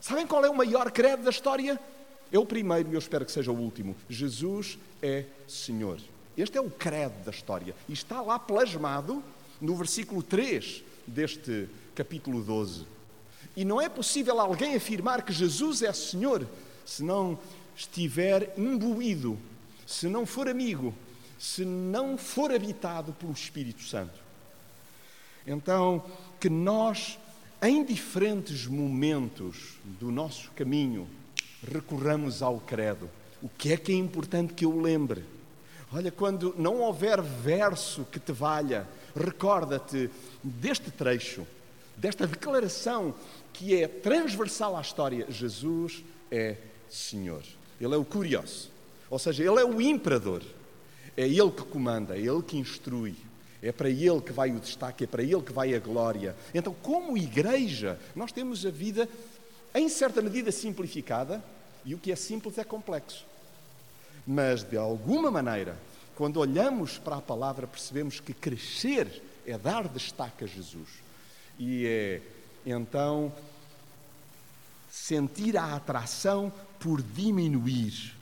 Sabem 0.00 0.26
qual 0.26 0.44
é 0.44 0.50
o 0.50 0.56
maior 0.56 0.90
credo 0.90 1.22
da 1.22 1.30
história? 1.30 1.78
É 2.32 2.38
o 2.38 2.46
primeiro 2.46 2.90
e 2.90 2.94
eu 2.94 2.98
espero 2.98 3.24
que 3.24 3.32
seja 3.32 3.52
o 3.52 3.56
último. 3.56 3.94
Jesus 4.08 4.78
é 5.02 5.24
Senhor. 5.46 6.00
Este 6.36 6.58
é 6.58 6.60
o 6.60 6.70
credo 6.70 7.24
da 7.24 7.30
história. 7.30 7.74
E 7.88 7.92
está 7.92 8.20
lá 8.20 8.38
plasmado 8.38 9.22
no 9.60 9.76
versículo 9.76 10.22
3 10.22 10.82
deste 11.06 11.68
capítulo 11.94 12.42
12. 12.42 12.86
E 13.56 13.64
não 13.64 13.80
é 13.80 13.88
possível 13.88 14.40
alguém 14.40 14.74
afirmar 14.74 15.22
que 15.22 15.32
Jesus 15.32 15.82
é 15.82 15.92
Senhor 15.92 16.46
se 16.86 17.02
não 17.02 17.38
estiver 17.76 18.54
imbuído, 18.56 19.38
se 19.90 20.06
não 20.06 20.24
for 20.24 20.48
amigo, 20.48 20.94
se 21.36 21.64
não 21.64 22.16
for 22.16 22.52
habitado 22.52 23.12
pelo 23.12 23.32
Espírito 23.32 23.82
Santo. 23.82 24.20
Então, 25.44 26.04
que 26.38 26.48
nós, 26.48 27.18
em 27.60 27.84
diferentes 27.84 28.68
momentos 28.68 29.78
do 29.84 30.12
nosso 30.12 30.48
caminho, 30.52 31.08
recorramos 31.66 32.40
ao 32.40 32.60
credo. 32.60 33.10
O 33.42 33.48
que 33.48 33.72
é 33.72 33.76
que 33.76 33.90
é 33.90 33.96
importante 33.96 34.54
que 34.54 34.64
eu 34.64 34.80
lembre? 34.80 35.24
Olha, 35.92 36.12
quando 36.12 36.54
não 36.56 36.76
houver 36.82 37.20
verso 37.20 38.04
que 38.04 38.20
te 38.20 38.30
valha, 38.30 38.86
recorda-te 39.16 40.08
deste 40.40 40.88
trecho, 40.92 41.44
desta 41.96 42.28
declaração 42.28 43.12
que 43.52 43.74
é 43.74 43.88
transversal 43.88 44.76
à 44.76 44.80
história. 44.80 45.26
Jesus 45.28 46.04
é 46.30 46.58
Senhor. 46.88 47.42
Ele 47.80 47.94
é 47.94 47.98
o 47.98 48.04
curioso. 48.04 48.70
Ou 49.10 49.18
seja, 49.18 49.42
ele 49.42 49.60
é 49.60 49.64
o 49.64 49.80
imperador. 49.80 50.42
É 51.16 51.26
ele 51.26 51.50
que 51.50 51.64
comanda, 51.64 52.16
é 52.16 52.20
ele 52.20 52.42
que 52.42 52.56
instrui. 52.56 53.16
É 53.60 53.72
para 53.72 53.90
ele 53.90 54.20
que 54.22 54.32
vai 54.32 54.50
o 54.50 54.60
destaque, 54.60 55.04
é 55.04 55.06
para 55.06 55.22
ele 55.22 55.42
que 55.42 55.52
vai 55.52 55.74
a 55.74 55.78
glória. 55.78 56.34
Então, 56.54 56.72
como 56.72 57.18
igreja, 57.18 57.98
nós 58.14 58.32
temos 58.32 58.64
a 58.64 58.70
vida, 58.70 59.06
em 59.74 59.88
certa 59.88 60.22
medida, 60.22 60.50
simplificada, 60.50 61.42
e 61.84 61.94
o 61.94 61.98
que 61.98 62.12
é 62.12 62.16
simples 62.16 62.56
é 62.56 62.64
complexo. 62.64 63.26
Mas, 64.26 64.62
de 64.62 64.76
alguma 64.76 65.30
maneira, 65.30 65.76
quando 66.14 66.38
olhamos 66.38 66.96
para 66.96 67.16
a 67.16 67.22
palavra, 67.22 67.66
percebemos 67.66 68.20
que 68.20 68.32
crescer 68.32 69.22
é 69.46 69.58
dar 69.58 69.88
destaque 69.88 70.44
a 70.44 70.46
Jesus. 70.46 70.88
E 71.58 71.86
é, 71.86 72.22
então, 72.64 73.32
sentir 74.90 75.56
a 75.56 75.74
atração 75.74 76.52
por 76.78 77.02
diminuir. 77.02 78.19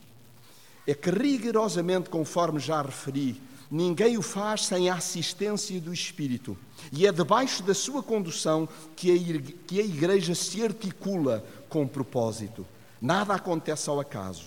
É 0.89 0.95
que 0.95 1.11
rigorosamente, 1.11 2.09
conforme 2.09 2.59
já 2.59 2.81
referi, 2.81 3.39
ninguém 3.71 4.17
o 4.17 4.23
faz 4.23 4.65
sem 4.65 4.89
a 4.89 4.95
assistência 4.95 5.79
do 5.79 5.93
Espírito. 5.93 6.57
E 6.91 7.07
é 7.07 7.13
debaixo 7.13 7.63
da 7.63 7.75
sua 7.75 8.03
condução 8.03 8.67
que 8.97 9.11
a 9.11 9.83
Igreja 9.83 10.35
se 10.35 10.65
articula 10.65 11.45
com 11.69 11.87
propósito. 11.87 12.65
Nada 13.03 13.35
acontece 13.35 13.91
ao 13.91 14.01
acaso. 14.01 14.45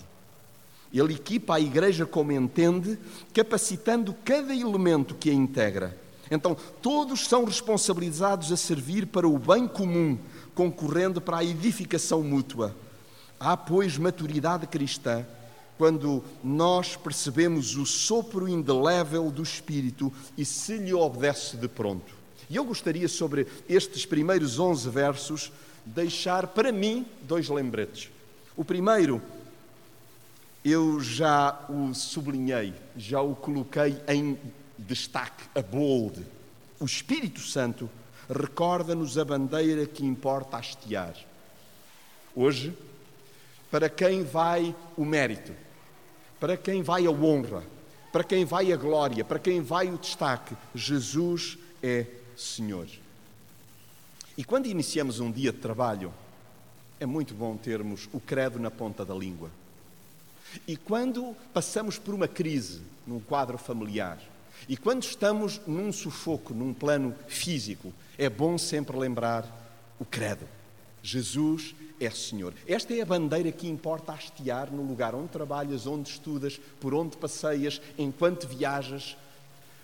Ele 0.92 1.14
equipa 1.14 1.54
a 1.54 1.60
Igreja 1.60 2.04
como 2.04 2.32
entende, 2.32 2.98
capacitando 3.32 4.12
cada 4.24 4.52
elemento 4.52 5.14
que 5.14 5.30
a 5.30 5.32
integra. 5.32 5.96
Então, 6.28 6.56
todos 6.82 7.28
são 7.28 7.44
responsabilizados 7.44 8.50
a 8.50 8.56
servir 8.56 9.06
para 9.06 9.28
o 9.28 9.38
bem 9.38 9.68
comum, 9.68 10.18
concorrendo 10.56 11.20
para 11.20 11.36
a 11.36 11.44
edificação 11.44 12.20
mútua. 12.20 12.74
Há, 13.38 13.56
pois, 13.56 13.96
maturidade 13.96 14.66
cristã 14.66 15.24
quando 15.78 16.22
nós 16.42 16.96
percebemos 16.96 17.76
o 17.76 17.84
sopro 17.84 18.48
indelével 18.48 19.30
do 19.30 19.42
Espírito 19.42 20.12
e 20.36 20.44
se 20.44 20.76
lhe 20.76 20.92
obedece 20.92 21.56
de 21.56 21.68
pronto. 21.68 22.14
E 22.48 22.56
eu 22.56 22.64
gostaria, 22.64 23.08
sobre 23.08 23.46
estes 23.68 24.04
primeiros 24.04 24.58
11 24.58 24.88
versos, 24.90 25.52
deixar 25.84 26.48
para 26.48 26.70
mim 26.70 27.06
dois 27.22 27.48
lembretes. 27.48 28.10
O 28.56 28.64
primeiro, 28.64 29.22
eu 30.64 31.00
já 31.00 31.58
o 31.68 31.94
sublinhei, 31.94 32.74
já 32.96 33.20
o 33.20 33.34
coloquei 33.34 33.96
em 34.06 34.38
destaque, 34.78 35.44
a 35.54 35.62
bold. 35.62 36.24
O 36.78 36.84
Espírito 36.84 37.40
Santo 37.40 37.88
recorda-nos 38.28 39.18
a 39.18 39.24
bandeira 39.24 39.86
que 39.86 40.04
importa 40.04 40.58
hastear. 40.58 41.14
Hoje, 42.34 42.76
para 43.72 43.88
quem 43.88 44.22
vai 44.22 44.76
o 44.98 45.02
mérito, 45.02 45.54
para 46.38 46.58
quem 46.58 46.82
vai 46.82 47.06
a 47.06 47.10
honra, 47.10 47.64
para 48.12 48.22
quem 48.22 48.44
vai 48.44 48.70
a 48.70 48.76
glória, 48.76 49.24
para 49.24 49.38
quem 49.38 49.62
vai 49.62 49.88
o 49.88 49.96
destaque, 49.96 50.54
Jesus 50.74 51.56
é 51.82 52.04
Senhor. 52.36 52.86
E 54.36 54.44
quando 54.44 54.66
iniciamos 54.66 55.20
um 55.20 55.32
dia 55.32 55.52
de 55.52 55.58
trabalho, 55.58 56.12
é 57.00 57.06
muito 57.06 57.32
bom 57.32 57.56
termos 57.56 58.10
o 58.12 58.20
credo 58.20 58.58
na 58.58 58.70
ponta 58.70 59.06
da 59.06 59.14
língua. 59.14 59.50
E 60.68 60.76
quando 60.76 61.34
passamos 61.54 61.98
por 61.98 62.12
uma 62.12 62.28
crise 62.28 62.82
num 63.06 63.20
quadro 63.20 63.56
familiar, 63.56 64.18
e 64.68 64.76
quando 64.76 65.02
estamos 65.02 65.62
num 65.66 65.90
sufoco, 65.90 66.52
num 66.52 66.74
plano 66.74 67.14
físico, 67.26 67.90
é 68.18 68.28
bom 68.28 68.58
sempre 68.58 68.94
lembrar 68.98 69.46
o 69.98 70.04
credo. 70.04 70.46
Jesus 71.02 71.74
é 72.00 72.10
Senhor. 72.10 72.54
Esta 72.66 72.94
é 72.94 73.02
a 73.02 73.06
bandeira 73.06 73.50
que 73.50 73.68
importa 73.68 74.12
hastear 74.12 74.70
no 74.72 74.82
lugar 74.82 75.14
onde 75.14 75.28
trabalhas, 75.28 75.86
onde 75.86 76.08
estudas, 76.08 76.60
por 76.80 76.94
onde 76.94 77.16
passeias, 77.16 77.80
enquanto 77.98 78.46
viajas. 78.46 79.16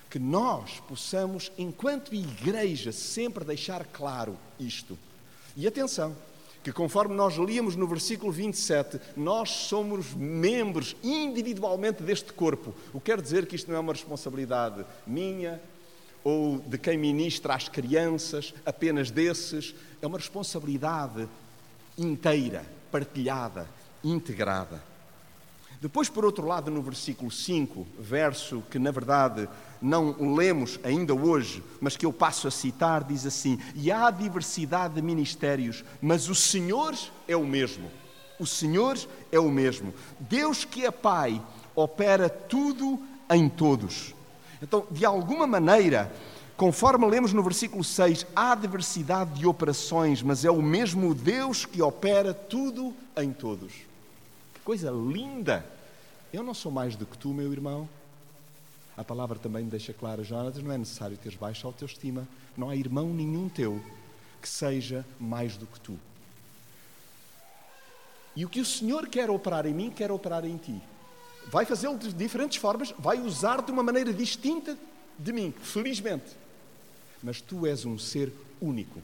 Que 0.08 0.18
nós 0.18 0.80
possamos, 0.88 1.52
enquanto 1.58 2.14
igreja, 2.14 2.92
sempre 2.92 3.44
deixar 3.44 3.84
claro 3.84 4.38
isto. 4.58 4.98
E 5.54 5.66
atenção, 5.66 6.16
que 6.62 6.72
conforme 6.72 7.14
nós 7.14 7.34
líamos 7.34 7.76
no 7.76 7.86
versículo 7.86 8.32
27, 8.32 9.00
nós 9.16 9.50
somos 9.50 10.14
membros 10.14 10.96
individualmente 11.02 12.02
deste 12.02 12.32
corpo. 12.32 12.74
O 12.92 13.00
que 13.00 13.06
quer 13.06 13.20
dizer 13.20 13.46
que 13.46 13.56
isto 13.56 13.70
não 13.70 13.76
é 13.76 13.80
uma 13.80 13.92
responsabilidade 13.92 14.84
minha 15.06 15.60
ou 16.24 16.58
de 16.58 16.78
quem 16.78 16.96
ministra 16.96 17.54
às 17.54 17.68
crianças, 17.68 18.54
apenas 18.64 19.10
desses. 19.10 19.74
É 20.00 20.06
uma 20.06 20.18
responsabilidade 20.18 21.28
inteira, 21.96 22.64
partilhada, 22.90 23.68
integrada. 24.02 24.82
Depois, 25.80 26.08
por 26.08 26.24
outro 26.24 26.44
lado, 26.44 26.70
no 26.70 26.82
versículo 26.82 27.30
5, 27.30 27.86
verso 28.00 28.62
que 28.68 28.80
na 28.80 28.90
verdade 28.90 29.48
não 29.80 30.34
lemos 30.34 30.78
ainda 30.82 31.14
hoje, 31.14 31.62
mas 31.80 31.96
que 31.96 32.04
eu 32.04 32.12
passo 32.12 32.48
a 32.48 32.50
citar, 32.50 33.04
diz 33.04 33.24
assim: 33.24 33.60
E 33.76 33.90
há 33.90 34.10
diversidade 34.10 34.94
de 34.94 35.02
ministérios, 35.02 35.84
mas 36.02 36.28
o 36.28 36.34
Senhor 36.34 36.96
é 37.28 37.36
o 37.36 37.46
mesmo. 37.46 37.88
O 38.40 38.46
Senhor 38.46 38.98
é 39.30 39.38
o 39.38 39.50
mesmo. 39.50 39.94
Deus 40.18 40.64
que 40.64 40.84
é 40.84 40.90
Pai 40.90 41.40
opera 41.76 42.28
tudo 42.28 43.00
em 43.30 43.48
todos. 43.48 44.14
Então, 44.62 44.86
de 44.90 45.04
alguma 45.04 45.46
maneira, 45.46 46.12
Conforme 46.58 47.06
lemos 47.06 47.32
no 47.32 47.40
versículo 47.40 47.84
6, 47.84 48.26
há 48.34 48.52
diversidade 48.56 49.38
de 49.38 49.46
operações, 49.46 50.22
mas 50.22 50.44
é 50.44 50.50
o 50.50 50.60
mesmo 50.60 51.14
Deus 51.14 51.64
que 51.64 51.80
opera 51.80 52.34
tudo 52.34 52.92
em 53.16 53.32
todos. 53.32 53.72
Que 54.52 54.60
coisa 54.64 54.90
linda! 54.90 55.64
Eu 56.32 56.42
não 56.42 56.52
sou 56.52 56.72
mais 56.72 56.96
do 56.96 57.06
que 57.06 57.16
tu, 57.16 57.28
meu 57.28 57.52
irmão. 57.52 57.88
A 58.96 59.04
palavra 59.04 59.38
também 59.38 59.66
deixa 59.66 59.92
clara, 59.92 60.24
Jonas, 60.24 60.60
não 60.60 60.72
é 60.72 60.78
necessário 60.78 61.16
teres 61.16 61.38
baixa 61.38 61.64
autoestima. 61.64 62.26
Não 62.56 62.68
há 62.68 62.74
irmão 62.74 63.06
nenhum 63.06 63.48
teu 63.48 63.80
que 64.42 64.48
seja 64.48 65.06
mais 65.20 65.56
do 65.56 65.64
que 65.64 65.78
tu. 65.78 65.96
E 68.34 68.44
o 68.44 68.48
que 68.48 68.60
o 68.60 68.66
Senhor 68.66 69.06
quer 69.06 69.30
operar 69.30 69.64
em 69.64 69.72
mim, 69.72 69.90
quer 69.90 70.10
operar 70.10 70.44
em 70.44 70.56
ti. 70.56 70.82
Vai 71.50 71.64
fazê-lo 71.64 71.98
de 71.98 72.12
diferentes 72.12 72.58
formas, 72.58 72.94
vai 72.98 73.18
usar 73.20 73.62
de 73.62 73.72
uma 73.72 73.82
maneira 73.82 74.12
distinta 74.12 74.76
de 75.18 75.32
mim, 75.32 75.52
felizmente. 75.62 76.36
Mas 77.22 77.40
tu 77.40 77.66
és 77.66 77.84
um 77.84 77.98
ser 77.98 78.32
único, 78.60 79.00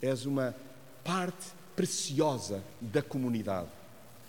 és 0.00 0.26
uma 0.26 0.54
parte 1.02 1.46
preciosa 1.74 2.62
da 2.80 3.02
comunidade. 3.02 3.68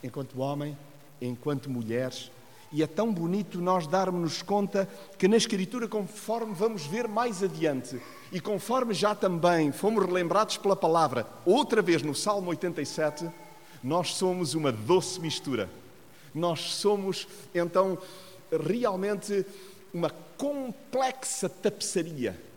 Enquanto 0.04 0.40
homem, 0.40 0.78
enquanto 1.22 1.70
mulheres, 1.70 2.32
e 2.72 2.84
é 2.84 2.88
tão 2.88 3.14
bonito 3.14 3.60
nós 3.60 3.88
darmos-nos 3.88 4.42
conta 4.42 4.88
que 5.18 5.28
na 5.28 5.38
Escritura, 5.38 5.88
conforme 5.88 6.54
vamos 6.54 6.86
ver 6.86 7.08
mais 7.08 7.44
adiante, 7.44 8.02
e 8.32 8.40
conforme 8.40 8.94
já 8.94 9.16
também 9.16 9.72
fomos 9.72 10.06
relembrados 10.06 10.58
pela 10.58 10.76
palavra, 10.76 11.26
outra 11.46 11.82
vez 11.82 12.02
no 12.02 12.14
Salmo 12.16 12.50
87, 12.50 13.30
nós 13.84 14.16
somos 14.16 14.54
uma 14.54 14.72
doce 14.72 15.20
mistura. 15.20 15.70
Nós 16.38 16.62
somos, 16.62 17.28
então, 17.54 17.98
realmente 18.52 19.46
uma 19.94 20.10
complexa 20.38 21.50
tapeçaria 21.50 22.48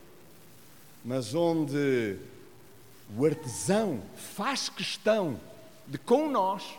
mas 1.04 1.34
onde 1.34 2.16
o 3.16 3.24
artesão 3.24 4.02
faz 4.16 4.68
questão 4.68 5.40
de 5.86 5.98
com 5.98 6.28
nós, 6.28 6.78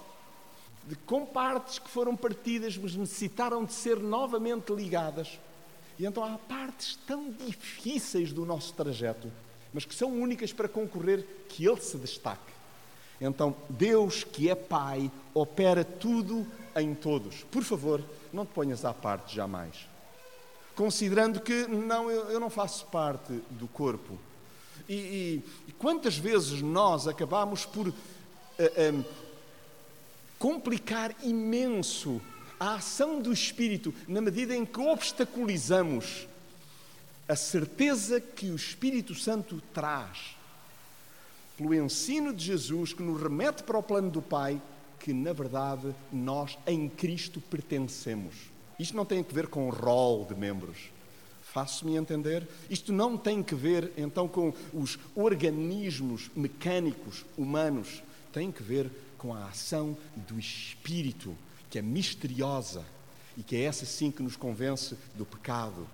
de 0.88 0.96
com 0.96 1.26
partes 1.26 1.80
que 1.80 1.90
foram 1.90 2.16
partidas, 2.16 2.78
mas 2.78 2.96
necessitaram 2.96 3.66
de 3.66 3.74
ser 3.74 3.98
novamente 3.98 4.72
ligadas. 4.72 5.40
E 6.00 6.06
então 6.06 6.24
há 6.24 6.38
partes 6.38 6.98
tão 7.08 7.32
difíceis 7.32 8.32
do 8.32 8.46
nosso 8.46 8.74
trajeto, 8.74 9.32
mas 9.74 9.86
que 9.86 9.94
são 9.94 10.12
únicas 10.12 10.54
para 10.54 10.70
concorrer 10.70 11.26
que 11.50 11.68
ele 11.68 11.82
se 11.82 11.98
destaque. 11.98 12.52
Então, 13.22 13.56
Deus, 13.70 14.24
que 14.24 14.50
é 14.50 14.56
Pai, 14.56 15.12
opera 15.34 15.86
tudo 15.86 16.46
em 16.76 16.96
todos. 16.96 17.44
Por 17.52 17.64
favor, 17.64 18.04
não 18.34 18.46
te 18.46 18.54
ponhas 18.54 18.84
à 18.84 18.94
parte 18.94 19.36
jamais 19.36 19.92
considerando 20.76 21.40
que 21.40 21.68
não, 21.68 22.10
eu, 22.10 22.32
eu 22.32 22.40
não 22.40 22.50
faço 22.50 22.86
parte 22.88 23.34
do 23.52 23.68
corpo. 23.68 24.18
E, 24.90 24.94
e, 24.96 25.44
e 25.68 25.72
quantas 25.74 26.18
vezes 26.18 26.62
nós 26.62 27.08
acabamos 27.08 27.66
por 27.66 27.90
uh, 27.90 27.94
eh, 28.58 28.92
um, 28.92 29.02
eh, 29.02 29.06
complicar 30.40 31.16
imenso 31.24 32.20
a 32.60 32.76
ação 32.76 33.22
do 33.22 33.32
Espírito 33.32 33.94
na 34.08 34.22
medida 34.22 34.56
em 34.56 34.66
que 34.66 34.80
obstaculizamos 34.80 36.28
a 37.28 37.36
certeza 37.36 38.20
que 38.20 38.50
o 38.50 38.56
Espírito 38.56 39.14
Santo 39.14 39.62
traz 39.74 40.36
pelo 41.62 41.76
ensino 41.76 42.34
de 42.34 42.46
Jesus 42.46 42.92
que 42.92 43.04
nos 43.04 43.22
remete 43.22 43.62
para 43.62 43.78
o 43.78 43.84
plano 43.84 44.10
do 44.10 44.22
Pai, 44.22 44.60
que 45.00 45.14
na 45.14 45.32
verdade 45.32 45.94
nós 46.12 46.58
em 46.66 46.90
Cristo 46.90 47.40
pertencemos. 47.40 48.34
Isto 48.80 48.98
não 48.98 49.06
tem 49.06 49.24
que 49.24 49.34
ver 49.34 49.46
com 49.46 49.68
o 49.68 49.72
rol 49.72 50.26
de 50.26 50.34
membros. 50.34 50.90
Faço-me 51.44 51.96
entender? 51.96 52.48
Isto 52.68 52.92
não 52.92 53.16
tem 53.16 53.44
que 53.44 53.54
ver, 53.54 53.92
então, 53.96 54.28
com 54.28 54.52
os 54.74 54.98
organismos 55.14 56.32
mecânicos 56.36 57.26
humanos. 57.38 58.02
Tem 58.34 58.52
que 58.52 58.64
ver 58.64 58.90
com 59.18 59.32
a 59.32 59.46
ação 59.46 59.96
do 60.16 60.40
Espírito, 60.40 61.36
que 61.70 61.78
é 61.78 61.82
misteriosa 61.82 62.84
e 63.38 63.44
que 63.44 63.56
é 63.56 63.64
essa 63.64 63.86
sim 63.86 64.10
que 64.10 64.24
nos 64.24 64.36
convence 64.36 64.96
do 65.14 65.26
pecado, 65.26 65.88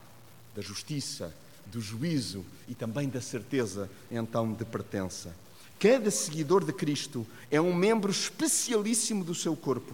da 0.56 0.62
justiça, 0.62 1.36
do 1.66 1.82
juízo 1.82 2.46
e 2.70 2.76
também 2.76 3.10
da 3.10 3.20
certeza, 3.20 3.90
então, 4.10 4.54
de 4.54 4.64
pertença. 4.64 5.36
Cada 5.80 6.10
seguidor 6.10 6.66
de 6.66 6.74
Cristo 6.74 7.26
é 7.52 7.62
um 7.62 7.74
membro 7.74 8.12
especialíssimo 8.12 9.24
do 9.24 9.36
seu 9.36 9.56
corpo. 9.56 9.94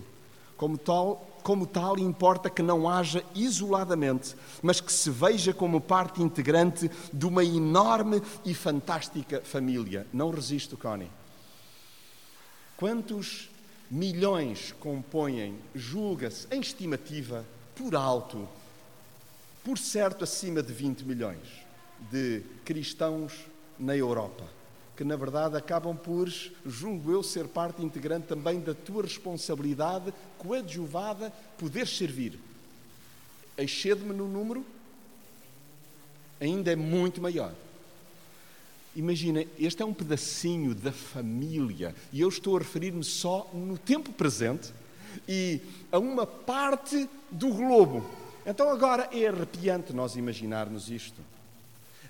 Como 0.55 0.77
tal, 0.77 1.27
como 1.43 1.67
tal, 1.67 1.99
importa 1.99 2.49
que 2.49 2.61
não 2.61 2.89
haja 2.89 3.23
isoladamente, 3.35 4.33
mas 4.61 4.79
que 4.79 4.93
se 4.93 5.09
veja 5.09 5.53
como 5.53 5.81
parte 5.81 6.21
integrante 6.21 6.89
de 7.11 7.25
uma 7.25 7.43
enorme 7.43 8.21
e 8.45 8.53
fantástica 8.53 9.41
família. 9.41 10.07
Não 10.13 10.29
resisto, 10.31 10.77
Connie. 10.77 11.11
Quantos 12.77 13.49
milhões 13.91 14.73
compõem, 14.79 15.59
julga-se, 15.75 16.47
em 16.49 16.61
estimativa, 16.61 17.45
por 17.75 17.93
alto, 17.93 18.47
por 19.65 19.77
certo 19.77 20.23
acima 20.23 20.63
de 20.63 20.71
20 20.71 21.01
milhões 21.01 21.47
de 22.09 22.41
cristãos 22.63 23.33
na 23.77 23.97
Europa? 23.97 24.62
Que 24.95 25.03
na 25.03 25.15
verdade 25.15 25.57
acabam 25.57 25.95
por, 25.95 26.29
julgo 26.65 27.11
eu, 27.11 27.23
ser 27.23 27.47
parte 27.47 27.83
integrante 27.83 28.27
também 28.27 28.59
da 28.59 28.73
tua 28.73 29.03
responsabilidade 29.03 30.13
coadjuvada, 30.37 31.31
poder 31.57 31.87
servir. 31.87 32.39
Excede-me 33.57 34.13
no 34.13 34.27
número, 34.27 34.65
ainda 36.39 36.71
é 36.71 36.75
muito 36.75 37.21
maior. 37.21 37.53
Imagina, 38.95 39.43
este 39.57 39.81
é 39.81 39.85
um 39.85 39.93
pedacinho 39.93 40.75
da 40.75 40.91
família 40.91 41.95
e 42.11 42.21
eu 42.21 42.29
estou 42.29 42.55
a 42.55 42.59
referir-me 42.59 43.03
só 43.03 43.49
no 43.51 43.77
tempo 43.77 44.13
presente 44.13 44.71
e 45.27 45.59
a 45.91 45.97
uma 45.97 46.27
parte 46.27 47.09
do 47.31 47.49
globo. 47.49 48.05
Então 48.45 48.69
agora 48.69 49.09
é 49.11 49.27
arrepiante 49.27 49.93
nós 49.93 50.15
imaginarmos 50.15 50.89
isto. 50.89 51.19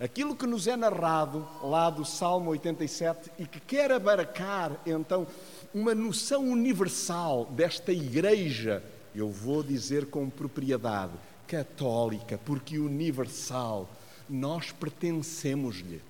Aquilo 0.04 0.36
que 0.36 0.46
nos 0.46 0.68
é 0.68 0.76
narrado 0.76 1.48
lá 1.64 1.90
do 1.90 2.04
Salmo 2.04 2.50
87 2.50 3.32
e 3.40 3.46
que 3.46 3.62
quer 3.62 3.90
abaracar 3.90 4.78
então 4.86 5.26
uma 5.74 5.96
noção 5.96 6.44
universal 6.50 7.46
desta 7.46 7.94
igreja, 7.94 8.84
eu 9.16 9.30
vou 9.30 9.64
dizer 9.64 10.08
com 10.08 10.30
propriedade, 10.30 11.14
católica, 11.48 12.38
porque 12.44 12.78
universal, 12.78 13.90
nós 14.30 14.74
pertencemos-lhe. 14.74 16.02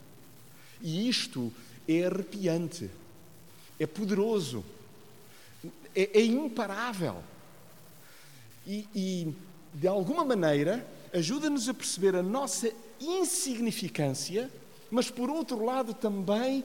E 0.81 1.07
isto 1.07 1.53
é 1.87 2.05
arrepiante, 2.05 2.89
é 3.79 3.85
poderoso, 3.85 4.65
é, 5.95 6.19
é 6.19 6.25
imparável. 6.25 7.17
E, 8.65 8.87
e, 8.95 9.35
de 9.71 9.87
alguma 9.87 10.25
maneira, 10.25 10.83
ajuda-nos 11.13 11.69
a 11.69 11.75
perceber 11.75 12.15
a 12.15 12.23
nossa 12.23 12.71
insignificância, 12.99 14.49
mas 14.89 15.09
por 15.09 15.29
outro 15.29 15.63
lado 15.63 15.93
também 15.93 16.63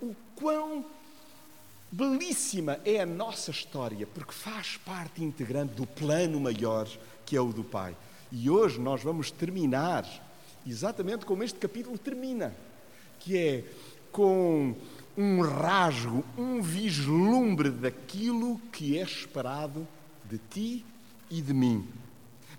o 0.00 0.14
quão 0.36 0.84
belíssima 1.90 2.78
é 2.84 3.00
a 3.00 3.06
nossa 3.06 3.50
história, 3.50 4.06
porque 4.06 4.32
faz 4.32 4.76
parte 4.76 5.22
integrante 5.22 5.74
do 5.74 5.86
plano 5.86 6.40
maior 6.40 6.88
que 7.26 7.36
é 7.36 7.40
o 7.40 7.52
do 7.52 7.64
Pai. 7.64 7.96
E 8.32 8.48
hoje 8.48 8.80
nós 8.80 9.02
vamos 9.02 9.30
terminar 9.30 10.04
exatamente 10.66 11.24
como 11.24 11.42
este 11.42 11.58
capítulo 11.58 11.98
termina, 11.98 12.54
que 13.18 13.36
é 13.36 13.64
com 14.12 14.74
um 15.16 15.40
rasgo, 15.42 16.24
um 16.38 16.62
vislumbre 16.62 17.70
daquilo 17.70 18.60
que 18.72 18.98
é 18.98 19.02
esperado 19.02 19.86
de 20.24 20.38
ti 20.38 20.84
e 21.28 21.42
de 21.42 21.52
mim. 21.52 21.86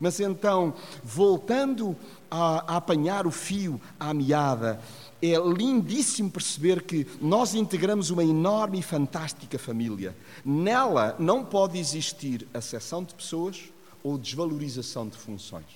Mas 0.01 0.19
então, 0.19 0.73
voltando 1.03 1.95
a, 2.29 2.77
apanhar 2.77 3.27
o 3.27 3.31
fio 3.31 3.79
à 3.99 4.11
meada, 4.15 4.81
é 5.21 5.35
lindíssimo 5.37 6.31
perceber 6.31 6.81
que 6.81 7.05
nós 7.21 7.53
integramos 7.53 8.09
uma 8.09 8.23
enorme 8.23 8.79
e 8.79 8.81
fantástica 8.81 9.59
família. 9.59 10.15
Nela 10.43 11.15
não 11.19 11.45
pode 11.45 11.77
existir 11.77 12.47
acessão 12.51 13.03
de 13.03 13.13
pessoas 13.13 13.69
ou 14.03 14.17
desvalorização 14.17 15.07
de 15.07 15.15
funções. 15.15 15.67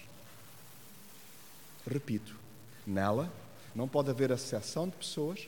Repito, 1.87 2.35
nela 2.85 3.31
não 3.75 3.87
pode 3.87 4.09
haver 4.09 4.31
acessão 4.31 4.87
de 4.87 4.95
pessoas. 4.95 5.47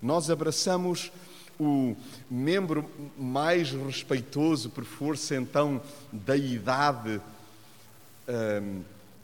Nós 0.00 0.30
abraçamos 0.30 1.10
o 1.58 1.96
membro 2.30 2.88
mais 3.18 3.72
respeitoso, 3.72 4.70
por 4.70 4.84
força 4.84 5.34
então 5.34 5.82
da 6.12 6.36
idade 6.36 7.20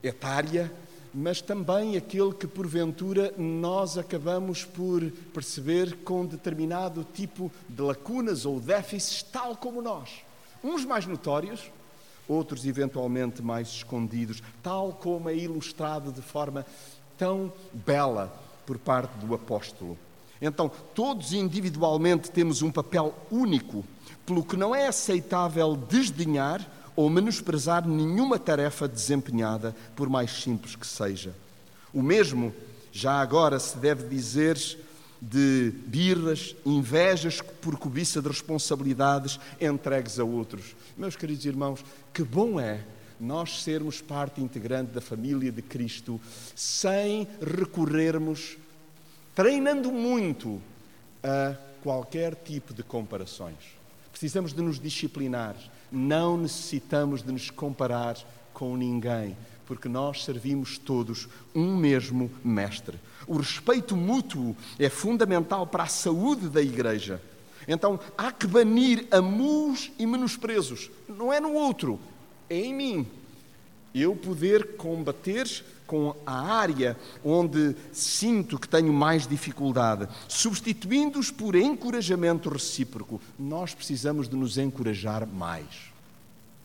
etária, 0.01 0.71
mas 1.13 1.41
também 1.41 1.95
aquele 1.95 2.33
que 2.33 2.47
porventura 2.47 3.33
nós 3.37 3.97
acabamos 3.97 4.65
por 4.65 5.03
perceber 5.33 5.97
com 6.03 6.25
determinado 6.25 7.05
tipo 7.13 7.51
de 7.69 7.81
lacunas 7.81 8.45
ou 8.45 8.59
déficits, 8.59 9.21
tal 9.23 9.55
como 9.55 9.81
nós. 9.81 10.09
Uns 10.63 10.83
mais 10.85 11.05
notórios, 11.05 11.71
outros 12.27 12.65
eventualmente 12.65 13.41
mais 13.41 13.67
escondidos, 13.67 14.41
tal 14.63 14.93
como 14.93 15.29
é 15.29 15.35
ilustrado 15.35 16.11
de 16.11 16.21
forma 16.21 16.65
tão 17.17 17.53
bela 17.71 18.33
por 18.65 18.77
parte 18.77 19.13
do 19.17 19.35
apóstolo. 19.35 19.97
Então, 20.41 20.71
todos 20.95 21.31
individualmente 21.31 22.31
temos 22.31 22.61
um 22.61 22.71
papel 22.71 23.13
único, 23.31 23.85
pelo 24.25 24.43
que 24.43 24.57
não 24.57 24.73
é 24.73 24.87
aceitável 24.87 25.75
desdenhar 25.75 26.65
ou 26.95 27.09
menosprezar 27.09 27.87
nenhuma 27.87 28.37
tarefa 28.37 28.87
desempenhada, 28.87 29.75
por 29.95 30.09
mais 30.09 30.31
simples 30.31 30.75
que 30.75 30.85
seja. 30.85 31.33
O 31.93 32.01
mesmo, 32.01 32.53
já 32.91 33.19
agora, 33.19 33.59
se 33.59 33.77
deve 33.77 34.07
dizer 34.07 34.57
de 35.21 35.73
birras, 35.85 36.55
invejas 36.65 37.39
por 37.41 37.77
cobiça 37.77 38.21
de 38.21 38.27
responsabilidades 38.27 39.39
entregues 39.59 40.19
a 40.19 40.23
outros. 40.23 40.75
Meus 40.97 41.15
queridos 41.15 41.45
irmãos, 41.45 41.83
que 42.13 42.23
bom 42.23 42.59
é 42.59 42.83
nós 43.19 43.63
sermos 43.63 44.01
parte 44.01 44.41
integrante 44.41 44.91
da 44.91 44.99
família 44.99 45.51
de 45.51 45.61
Cristo 45.61 46.19
sem 46.55 47.25
recorrermos, 47.41 48.57
treinando 49.33 49.91
muito, 49.91 50.61
a 51.23 51.55
qualquer 51.81 52.35
tipo 52.35 52.73
de 52.73 52.83
comparações. 52.83 53.55
Precisamos 54.13 54.53
de 54.53 54.61
nos 54.61 54.79
disciplinar, 54.79 55.55
não 55.91 56.37
necessitamos 56.37 57.23
de 57.23 57.31
nos 57.31 57.49
comparar 57.49 58.15
com 58.53 58.77
ninguém, 58.77 59.35
porque 59.65 59.89
nós 59.89 60.23
servimos 60.23 60.77
todos 60.77 61.27
um 61.53 61.75
mesmo 61.75 62.31
Mestre. 62.43 62.99
O 63.25 63.37
respeito 63.37 63.97
mútuo 63.97 64.55
é 64.77 64.87
fundamental 64.87 65.65
para 65.65 65.83
a 65.83 65.87
saúde 65.87 66.47
da 66.47 66.61
Igreja. 66.61 67.19
Então 67.67 67.99
há 68.15 68.31
que 68.31 68.45
banir 68.45 69.07
amus 69.09 69.91
e 69.97 70.05
menosprezos. 70.05 70.91
Não 71.09 71.33
é 71.33 71.39
no 71.39 71.51
outro, 71.53 71.99
é 72.47 72.57
em 72.57 72.73
mim. 72.73 73.07
Eu 73.95 74.15
poder 74.15 74.77
combater 74.77 75.47
com 75.93 76.15
a 76.25 76.55
área 76.55 76.97
onde 77.23 77.75
sinto 77.91 78.57
que 78.57 78.67
tenho 78.67 78.91
mais 78.91 79.27
dificuldade, 79.27 80.09
substituindo-os 80.27 81.29
por 81.29 81.55
encorajamento 81.55 82.49
recíproco. 82.49 83.21
Nós 83.37 83.75
precisamos 83.75 84.27
de 84.27 84.35
nos 84.35 84.57
encorajar 84.57 85.27
mais, 85.27 85.67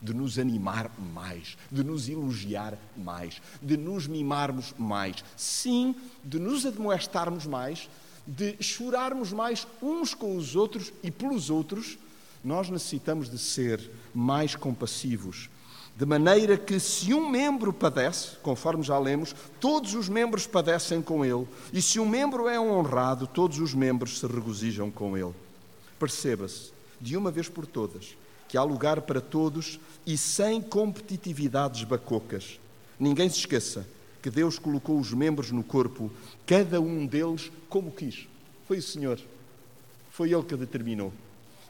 de 0.00 0.14
nos 0.14 0.38
animar 0.38 0.90
mais, 1.12 1.58
de 1.70 1.84
nos 1.84 2.08
elogiar 2.08 2.78
mais, 2.96 3.42
de 3.60 3.76
nos 3.76 4.06
mimarmos 4.06 4.74
mais. 4.78 5.22
Sim, 5.36 5.94
de 6.24 6.38
nos 6.38 6.64
admoestarmos 6.64 7.44
mais, 7.44 7.86
de 8.26 8.56
chorarmos 8.62 9.30
mais 9.30 9.66
uns 9.82 10.14
com 10.14 10.38
os 10.38 10.56
outros 10.56 10.90
e 11.02 11.10
pelos 11.10 11.50
outros. 11.50 11.98
Nós 12.42 12.70
necessitamos 12.70 13.28
de 13.28 13.36
ser 13.36 13.90
mais 14.14 14.56
compassivos 14.56 15.50
de 15.98 16.06
maneira 16.06 16.56
que, 16.56 16.78
se 16.78 17.12
um 17.12 17.28
membro 17.28 17.72
padece, 17.72 18.36
conforme 18.40 18.84
já 18.84 18.96
lemos, 18.96 19.34
todos 19.58 19.94
os 19.94 20.08
membros 20.08 20.46
padecem 20.46 21.02
com 21.02 21.24
ele, 21.24 21.44
e 21.72 21.82
se 21.82 21.98
um 21.98 22.08
membro 22.08 22.48
é 22.48 22.58
honrado, 22.58 23.26
todos 23.26 23.58
os 23.58 23.74
membros 23.74 24.20
se 24.20 24.26
regozijam 24.28 24.92
com 24.92 25.18
ele. 25.18 25.34
Perceba-se, 25.98 26.70
de 27.00 27.16
uma 27.16 27.32
vez 27.32 27.48
por 27.48 27.66
todas, 27.66 28.16
que 28.46 28.56
há 28.56 28.62
lugar 28.62 29.00
para 29.00 29.20
todos 29.20 29.80
e 30.06 30.16
sem 30.16 30.62
competitividades 30.62 31.82
bacocas. 31.82 32.60
Ninguém 32.96 33.28
se 33.28 33.40
esqueça 33.40 33.84
que 34.22 34.30
Deus 34.30 34.56
colocou 34.56 35.00
os 35.00 35.12
membros 35.12 35.50
no 35.50 35.64
corpo, 35.64 36.12
cada 36.46 36.80
um 36.80 37.06
deles 37.06 37.50
como 37.68 37.90
quis. 37.90 38.28
Foi 38.68 38.78
o 38.78 38.82
Senhor. 38.82 39.18
Foi 40.12 40.32
Ele 40.32 40.44
que 40.44 40.54
determinou. 40.54 41.12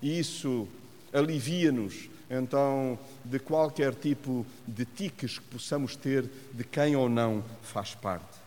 E 0.03 0.19
isso 0.19 0.69
alivia-nos 1.15 2.11
então 2.31 2.99
de 3.25 3.39
qualquer 3.39 3.95
tipo 3.95 4.45
de 4.67 4.85
tiques 4.85 5.39
que 5.39 5.45
possamos 5.47 5.97
ter 5.97 6.29
de 6.53 6.65
quem 6.65 6.95
ou 6.95 7.09
não 7.09 7.43
faz 7.63 7.95
parte. 7.95 8.39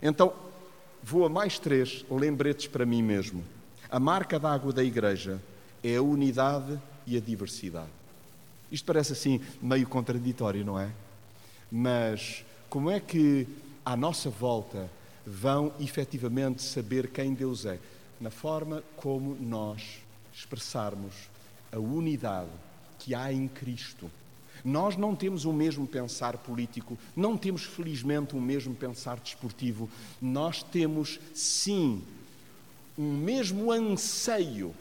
Então, 0.00 0.32
vou 1.02 1.24
a 1.24 1.28
mais 1.28 1.58
três 1.58 2.04
lembretes 2.10 2.66
para 2.66 2.86
mim 2.86 3.02
mesmo. 3.02 3.44
A 3.90 4.00
marca 4.00 4.38
d'água 4.38 4.72
da 4.72 4.82
igreja 4.82 5.40
é 5.82 5.96
a 5.96 6.02
unidade 6.02 6.80
e 7.06 7.16
a 7.16 7.20
diversidade. 7.20 7.90
Isto 8.70 8.86
parece 8.86 9.12
assim 9.12 9.40
meio 9.60 9.86
contraditório, 9.86 10.64
não 10.64 10.78
é? 10.80 10.90
Mas 11.70 12.44
como 12.70 12.90
é 12.90 12.98
que 12.98 13.46
à 13.84 13.96
nossa 13.96 14.30
volta 14.30 14.90
vão 15.26 15.72
efetivamente 15.78 16.62
saber 16.62 17.08
quem 17.08 17.34
Deus 17.34 17.66
é? 17.66 17.78
Na 18.18 18.30
forma 18.30 18.82
como 18.96 19.36
nós 19.38 20.00
expressarmos 20.32 21.12
a 21.70 21.78
unidade 21.78 22.50
que 23.02 23.14
há 23.16 23.32
em 23.32 23.48
Cristo. 23.48 24.08
Nós 24.64 24.96
não 24.96 25.16
temos 25.16 25.44
o 25.44 25.52
mesmo 25.52 25.88
pensar 25.88 26.38
político, 26.38 26.96
não 27.16 27.36
temos, 27.36 27.64
felizmente, 27.64 28.36
o 28.36 28.40
mesmo 28.40 28.74
pensar 28.74 29.18
desportivo. 29.18 29.90
Nós 30.20 30.62
temos, 30.62 31.18
sim, 31.34 32.00
um 32.96 33.12
mesmo 33.12 33.72
anseio 33.72 34.72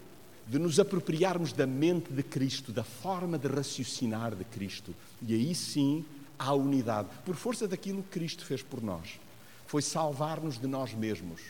de 0.46 0.60
nos 0.60 0.80
apropriarmos 0.80 1.52
da 1.52 1.66
mente 1.66 2.14
de 2.14 2.22
Cristo, 2.22 2.72
da 2.72 2.84
forma 2.84 3.40
de 3.40 3.48
raciocinar 3.48 4.36
de 4.36 4.44
Cristo. 4.44 4.94
E 5.22 5.34
aí 5.34 5.56
sim 5.56 6.06
há 6.38 6.54
unidade, 6.54 7.10
por 7.26 7.36
força 7.36 7.68
daquilo 7.68 8.04
que 8.04 8.10
Cristo 8.10 8.46
fez 8.46 8.62
por 8.62 8.84
nós. 8.84 9.20
Foi 9.66 9.82
salvar-nos 9.82 10.60
de 10.60 10.68
nós 10.68 10.94
mesmos. 10.94 11.42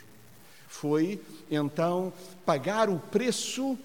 Foi, 0.69 1.21
então, 1.49 2.13
pagar 2.45 2.89
o 2.89 2.97
preço 2.97 3.77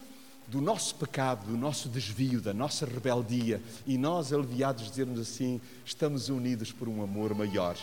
do 0.46 0.60
nosso 0.60 0.94
pecado, 0.94 1.46
do 1.46 1.56
nosso 1.56 1.88
desvio, 1.88 2.40
da 2.40 2.54
nossa 2.54 2.86
rebeldia, 2.86 3.60
e 3.86 3.98
nós, 3.98 4.32
aliviados, 4.32 4.88
dizermos 4.88 5.18
assim: 5.18 5.60
estamos 5.84 6.28
unidos 6.28 6.72
por 6.72 6.88
um 6.88 7.02
amor 7.02 7.34
maior. 7.34 7.76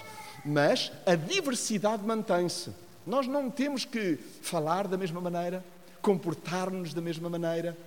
Mas 0.45 0.91
a 1.05 1.15
diversidade 1.15 2.03
mantém-se. 2.03 2.71
Nós 3.05 3.27
não 3.27 3.49
temos 3.49 3.83
que 3.83 4.17
falar 4.41 4.87
da 4.87 4.97
mesma 4.97 5.19
maneira, 5.19 5.63
comportar-nos 6.01 6.93
da 6.93 7.01
mesma 7.01 7.29
maneira. 7.29 7.77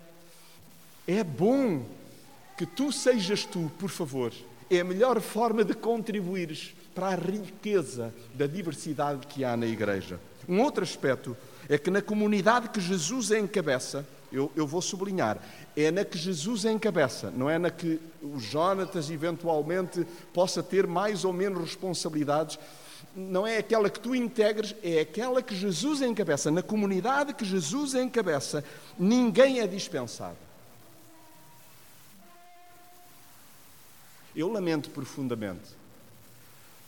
É 1.07 1.25
bom 1.25 1.85
que 2.57 2.67
tu 2.67 2.93
sejas 2.93 3.45
tu, 3.45 3.71
por 3.79 3.91
favor. 3.91 4.33
É 4.71 4.81
a 4.81 4.85
melhor 4.85 5.21
forma 5.21 5.65
de 5.65 5.75
contribuires 5.75 6.75
para 6.95 7.09
a 7.09 7.15
riqueza 7.15 8.13
da 8.35 8.47
diversidade 8.47 9.27
que 9.27 9.45
há 9.45 9.57
na 9.57 9.67
igreja. 9.67 10.19
Um 10.49 10.61
outro 10.61 10.83
aspecto 10.83 11.37
é 11.69 11.77
que 11.79 11.91
na 11.91 12.03
comunidade 12.03 12.69
que 12.71 12.81
Jesus 12.81 13.31
encabeça, 13.31 14.07
eu, 14.33 14.51
eu 14.57 14.67
vou 14.67 14.83
sublinhar, 14.83 15.39
é 15.77 15.91
na 15.91 16.05
que 16.05 16.19
Jesus 16.19 16.65
encabeça, 16.65 17.31
não 17.31 17.49
é 17.49 17.59
na 17.59 17.71
que 17.71 18.01
o 18.23 18.39
Jonatas 18.39 19.11
eventualmente 19.11 20.07
possa 20.33 20.63
ter 20.63 20.87
mais 20.87 21.25
ou 21.25 21.33
menos 21.33 21.61
responsabilidades. 21.61 22.59
Não 23.15 23.47
é 23.47 23.59
aquela 23.59 23.89
que 23.89 23.99
tu 23.99 24.15
integres, 24.15 24.75
é 24.83 25.01
aquela 25.01 25.43
que 25.43 25.55
Jesus 25.55 26.03
encabeça. 26.03 26.51
Na 26.51 26.63
comunidade 26.63 27.33
que 27.33 27.45
Jesus 27.45 27.95
encabeça, 27.95 28.63
ninguém 28.99 29.61
é 29.61 29.67
dispensado. 29.67 30.37
Eu 34.35 34.53
lamento 34.53 34.91
profundamente, 34.91 35.71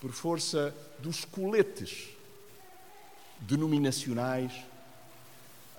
por 0.01 0.13
força 0.13 0.75
dos 0.99 1.25
coletes 1.25 2.11
denominacionais, 3.41 4.53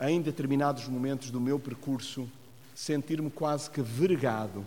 em 0.01 0.21
determinados 0.21 0.88
momentos 0.88 1.31
do 1.31 1.39
meu 1.39 1.59
percurso, 1.59 2.29
sentir-me 2.73 3.29
quase 3.29 3.69
que 3.69 3.81
vergado, 3.81 4.65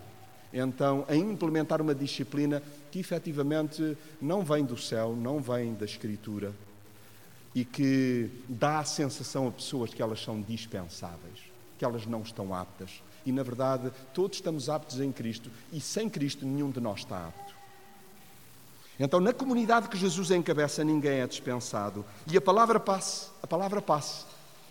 então, 0.53 1.03
a 1.07 1.15
implementar 1.15 1.81
uma 1.81 1.95
disciplina 1.95 2.61
que 2.91 2.99
efetivamente 2.99 3.97
não 4.21 4.43
vem 4.43 4.63
do 4.63 4.77
céu, 4.77 5.15
não 5.15 5.41
vem 5.41 5.73
da 5.73 5.83
Escritura. 5.83 6.53
e 7.55 7.63
que 7.63 8.29
dá 8.49 8.79
a 8.79 8.83
sensação 8.83 9.47
a 9.47 9.51
pessoas 9.51 9.93
que 9.93 10.01
elas 10.01 10.21
são 10.21 10.41
dispensáveis, 10.41 11.39
que 11.77 11.85
elas 11.85 12.05
não 12.05 12.21
estão 12.21 12.53
aptas. 12.53 13.01
E, 13.25 13.31
na 13.31 13.43
verdade, 13.43 13.91
todos 14.13 14.37
estamos 14.37 14.69
aptos 14.69 14.99
em 14.99 15.11
Cristo 15.11 15.49
e 15.71 15.79
sem 15.79 16.09
Cristo 16.09 16.45
nenhum 16.45 16.71
de 16.71 16.79
nós 16.79 16.99
está 16.99 17.27
apto. 17.27 17.53
Então, 18.99 19.19
na 19.19 19.33
comunidade 19.33 19.87
que 19.87 19.97
Jesus 19.97 20.31
encabeça, 20.31 20.83
ninguém 20.83 21.19
é 21.19 21.27
dispensado. 21.27 22.05
E 22.31 22.37
a 22.37 22.41
palavra 22.41 22.79
passe, 22.79 23.29
a 23.41 23.47
palavra 23.47 23.81
passe 23.81 24.25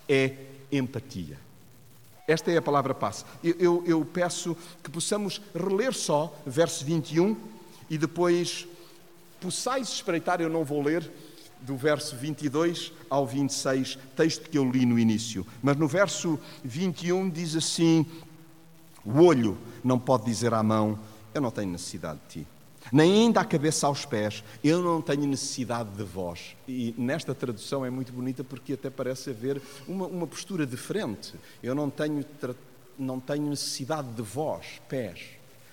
é 0.09 0.37
empatia. 0.73 1.39
Esta 2.27 2.51
é 2.51 2.57
a 2.57 2.63
palavra 2.63 2.95
passe. 2.95 3.25
Eu, 3.45 3.55
eu, 3.59 3.85
eu 3.87 4.05
peço 4.05 4.57
que 4.83 4.91
possamos 4.91 5.41
reler 5.55 5.93
só 5.93 6.35
verso 6.47 6.85
21 6.85 7.37
e 7.91 7.99
depois 7.99 8.67
possais 9.41 9.89
espreitar, 9.89 10.41
eu 10.41 10.49
não 10.49 10.65
vou 10.65 10.83
ler, 10.83 11.11
do 11.61 11.77
verso 11.77 12.17
22 12.17 12.93
ao 13.09 13.27
26, 13.27 13.99
texto 14.17 14.49
que 14.49 14.59
eu 14.59 14.69
li 14.69 14.85
no 14.85 14.99
início. 14.99 15.47
Mas 15.63 15.77
no 15.77 15.87
verso 15.87 16.39
21 16.65 17.31
diz 17.31 17.57
assim: 17.57 18.07
O 19.05 19.23
olho 19.23 19.59
não 19.83 19.99
pode 19.99 20.25
dizer 20.25 20.55
à 20.55 20.63
mão, 20.63 20.99
eu 21.35 21.41
não 21.41 21.51
tenho 21.51 21.71
necessidade 21.71 22.19
de 22.29 22.41
ti. 22.41 22.47
Nem 22.91 23.13
ainda 23.13 23.41
a 23.41 23.45
cabeça 23.45 23.87
aos 23.87 24.05
pés, 24.05 24.43
eu 24.65 24.83
não 24.83 25.01
tenho 25.01 25.27
necessidade 25.27 25.91
de 25.91 26.03
vós. 26.03 26.57
E 26.67 26.95
nesta 26.99 27.35
tradução 27.35 27.85
é 27.85 27.91
muito 27.91 28.13
bonita 28.13 28.43
porque 28.43 28.73
até 28.73 28.91
parece 28.91 29.31
haver 29.31 29.61
uma, 29.87 30.07
uma 30.07 30.27
postura 30.27 30.67
diferente. 30.67 31.35
Eu 31.63 31.75
não 31.75 31.89
tenho, 31.89 32.25
não 32.99 33.21
tenho 33.21 33.49
necessidade 33.49 34.09
de 34.09 34.23
vós, 34.23 34.81
pés. 34.89 35.21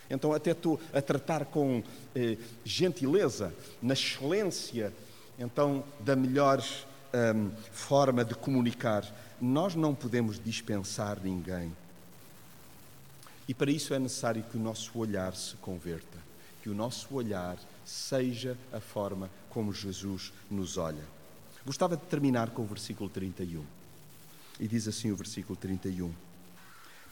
Então 0.09 0.33
até 0.33 0.51
estou 0.51 0.79
a 0.93 1.01
tratar 1.01 1.45
com 1.45 1.83
eh, 2.15 2.37
gentileza, 2.63 3.53
na 3.81 3.93
excelência 3.93 4.91
então 5.39 5.83
da 6.01 6.15
melhor 6.15 6.61
hum, 7.13 7.51
forma 7.71 8.25
de 8.25 8.35
comunicar. 8.35 9.05
Nós 9.39 9.73
não 9.73 9.95
podemos 9.95 10.39
dispensar 10.43 11.19
ninguém. 11.23 11.71
E 13.47 13.53
para 13.53 13.71
isso 13.71 13.93
é 13.93 13.99
necessário 13.99 14.43
que 14.43 14.57
o 14.57 14.59
nosso 14.59 14.97
olhar 14.99 15.35
se 15.35 15.55
converta, 15.55 16.17
o 16.69 16.75
nosso 16.75 17.13
olhar 17.13 17.57
seja 17.83 18.57
a 18.71 18.79
forma 18.79 19.29
como 19.49 19.73
Jesus 19.73 20.31
nos 20.49 20.77
olha. 20.77 21.03
Gostava 21.65 21.97
de 21.97 22.03
terminar 22.03 22.51
com 22.51 22.61
o 22.61 22.65
versículo 22.65 23.09
31. 23.09 23.63
E 24.59 24.67
diz 24.67 24.87
assim 24.87 25.11
o 25.11 25.15
versículo 25.15 25.55
31: 25.55 26.11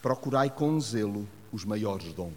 Procurai 0.00 0.50
com 0.50 0.80
zelo 0.80 1.28
os 1.52 1.64
maiores 1.64 2.12
dons. 2.12 2.32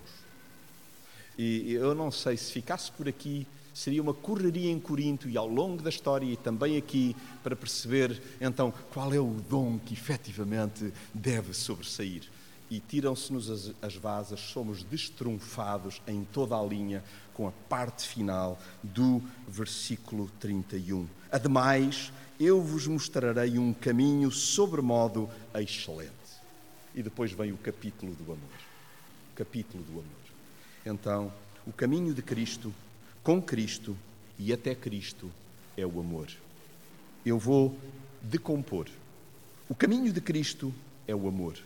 E 1.38 1.74
eu 1.74 1.96
não 1.96 2.12
sei 2.12 2.38
se 2.38 2.52
ficasse 2.52 2.92
por 2.92 3.08
aqui 3.08 3.48
seria 3.74 4.02
uma 4.02 4.14
correria 4.14 4.70
em 4.70 4.80
Corinto 4.80 5.30
e 5.30 5.38
ao 5.38 5.48
longo 5.48 5.82
da 5.82 5.90
história 5.90 6.26
e 6.26 6.36
também 6.36 6.78
aqui 6.78 7.16
para 7.44 7.56
perceber 7.56 8.22
então 8.40 8.74
qual 8.94 9.14
é 9.14 9.20
o 9.20 9.36
dom 9.50 9.80
que 9.80 9.94
efetivamente 9.94 10.94
deve 11.14 11.54
sobressair. 11.54 12.24
E 12.72 12.80
tiram-se-nos 12.80 13.50
as, 13.50 13.74
as 13.82 13.96
vasas, 13.98 14.40
somos 14.40 14.82
destrunfados 14.82 16.02
em 16.08 16.24
toda 16.24 16.56
a 16.56 16.64
linha 16.64 17.04
com 17.34 17.46
a 17.46 17.52
parte 17.52 18.08
final 18.08 18.58
do 18.82 19.22
versículo 19.46 20.32
31. 20.40 21.06
Ademais, 21.30 22.14
eu 22.40 22.62
vos 22.62 22.88
mostrarei 22.88 23.60
um 23.60 23.74
caminho 23.74 24.32
sobremodo 24.32 25.30
excelente. 25.54 26.12
E 26.96 27.04
depois 27.04 27.34
vem 27.34 27.52
o 27.52 27.58
capítulo 27.58 28.14
do 28.14 28.24
amor. 28.24 28.60
Capítulo 29.36 29.84
do 29.84 29.92
amor. 29.92 30.06
Então, 30.86 31.34
o 31.68 31.74
caminho 31.74 32.14
de 32.14 32.22
Cristo 32.22 32.74
com 33.22 33.42
Cristo 33.42 33.98
e 34.40 34.54
até 34.54 34.74
Cristo 34.74 35.30
é 35.76 35.86
o 35.86 36.00
amor. 36.00 36.30
Eu 37.26 37.38
vou 37.38 37.78
decompor. 38.22 38.88
O 39.68 39.76
caminho 39.76 40.14
de 40.14 40.22
Cristo 40.22 40.74
é 41.06 41.14
o 41.14 41.28
amor. 41.28 41.60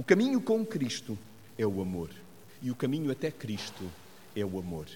O 0.00 0.02
caminho 0.02 0.40
com 0.40 0.64
Cristo 0.64 1.18
é 1.58 1.66
o 1.66 1.82
amor. 1.82 2.08
E 2.62 2.70
o 2.70 2.74
caminho 2.74 3.12
até 3.12 3.30
Cristo 3.30 3.84
é 4.34 4.42
o 4.42 4.58
amor. 4.58 4.86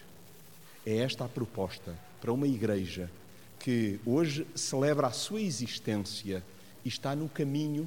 É 0.86 0.96
esta 0.96 1.26
a 1.26 1.28
proposta 1.28 1.94
para 2.22 2.32
uma 2.32 2.48
igreja 2.48 3.10
que 3.60 4.00
hoje 4.06 4.46
celebra 4.54 5.08
a 5.08 5.12
sua 5.12 5.42
existência 5.42 6.42
e 6.82 6.88
está 6.88 7.14
no 7.14 7.28
caminho, 7.28 7.86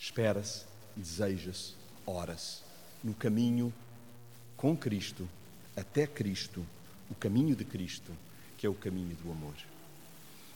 espera-se, 0.00 0.64
deseja-se, 0.96 1.74
ora-se, 2.04 2.62
no 3.04 3.14
caminho 3.14 3.72
com 4.56 4.76
Cristo, 4.76 5.28
até 5.76 6.08
Cristo 6.08 6.66
o 7.08 7.14
caminho 7.14 7.54
de 7.54 7.64
Cristo, 7.64 8.10
que 8.56 8.66
é 8.66 8.68
o 8.68 8.74
caminho 8.74 9.14
do 9.22 9.30
amor. 9.30 9.54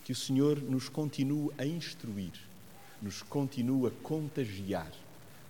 Que 0.05 0.11
o 0.11 0.17
Senhor 0.17 0.61
nos 0.61 0.89
continue 0.89 1.53
a 1.57 1.65
instruir, 1.65 2.33
nos 3.01 3.23
continue 3.23 3.87
a 3.87 3.91
contagiar 4.03 4.91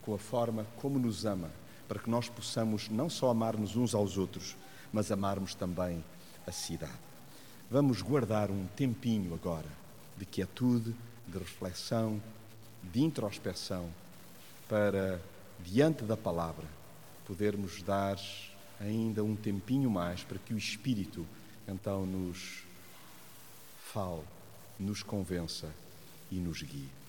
com 0.03 0.15
a 0.15 0.19
forma 0.19 0.67
como 0.77 0.99
nos 0.99 1.25
ama, 1.25 1.51
para 1.89 1.99
que 1.99 2.11
nós 2.11 2.29
possamos 2.29 2.89
não 2.89 3.09
só 3.09 3.31
amar-nos 3.31 3.77
uns 3.77 3.95
aos 3.95 4.19
outros, 4.19 4.57
mas 4.93 5.11
amarmos 5.11 5.55
também 5.55 6.05
a 6.47 6.53
cidade. 6.53 6.93
Vamos 7.71 8.03
guardar 8.03 8.51
um 8.51 8.67
tempinho 8.77 9.33
agora 9.33 9.69
de 10.17 10.27
quietude, 10.27 10.95
de 11.27 11.39
reflexão, 11.39 12.21
de 12.83 13.03
introspeção, 13.03 13.89
para, 14.69 15.21
diante 15.65 16.05
da 16.05 16.17
palavra, 16.17 16.67
podermos 17.27 17.83
dar 17.83 18.19
ainda 18.81 19.23
um 19.23 19.37
tempinho 19.37 19.91
mais 19.91 20.25
para 20.25 20.39
que 20.39 20.53
o 20.53 20.59
Espírito 20.59 21.27
então 21.67 22.05
nos 22.05 22.65
fale, 23.93 24.23
nos 24.79 25.03
convença 25.03 25.69
e 26.31 26.37
nos 26.37 26.63
guie. 26.63 27.02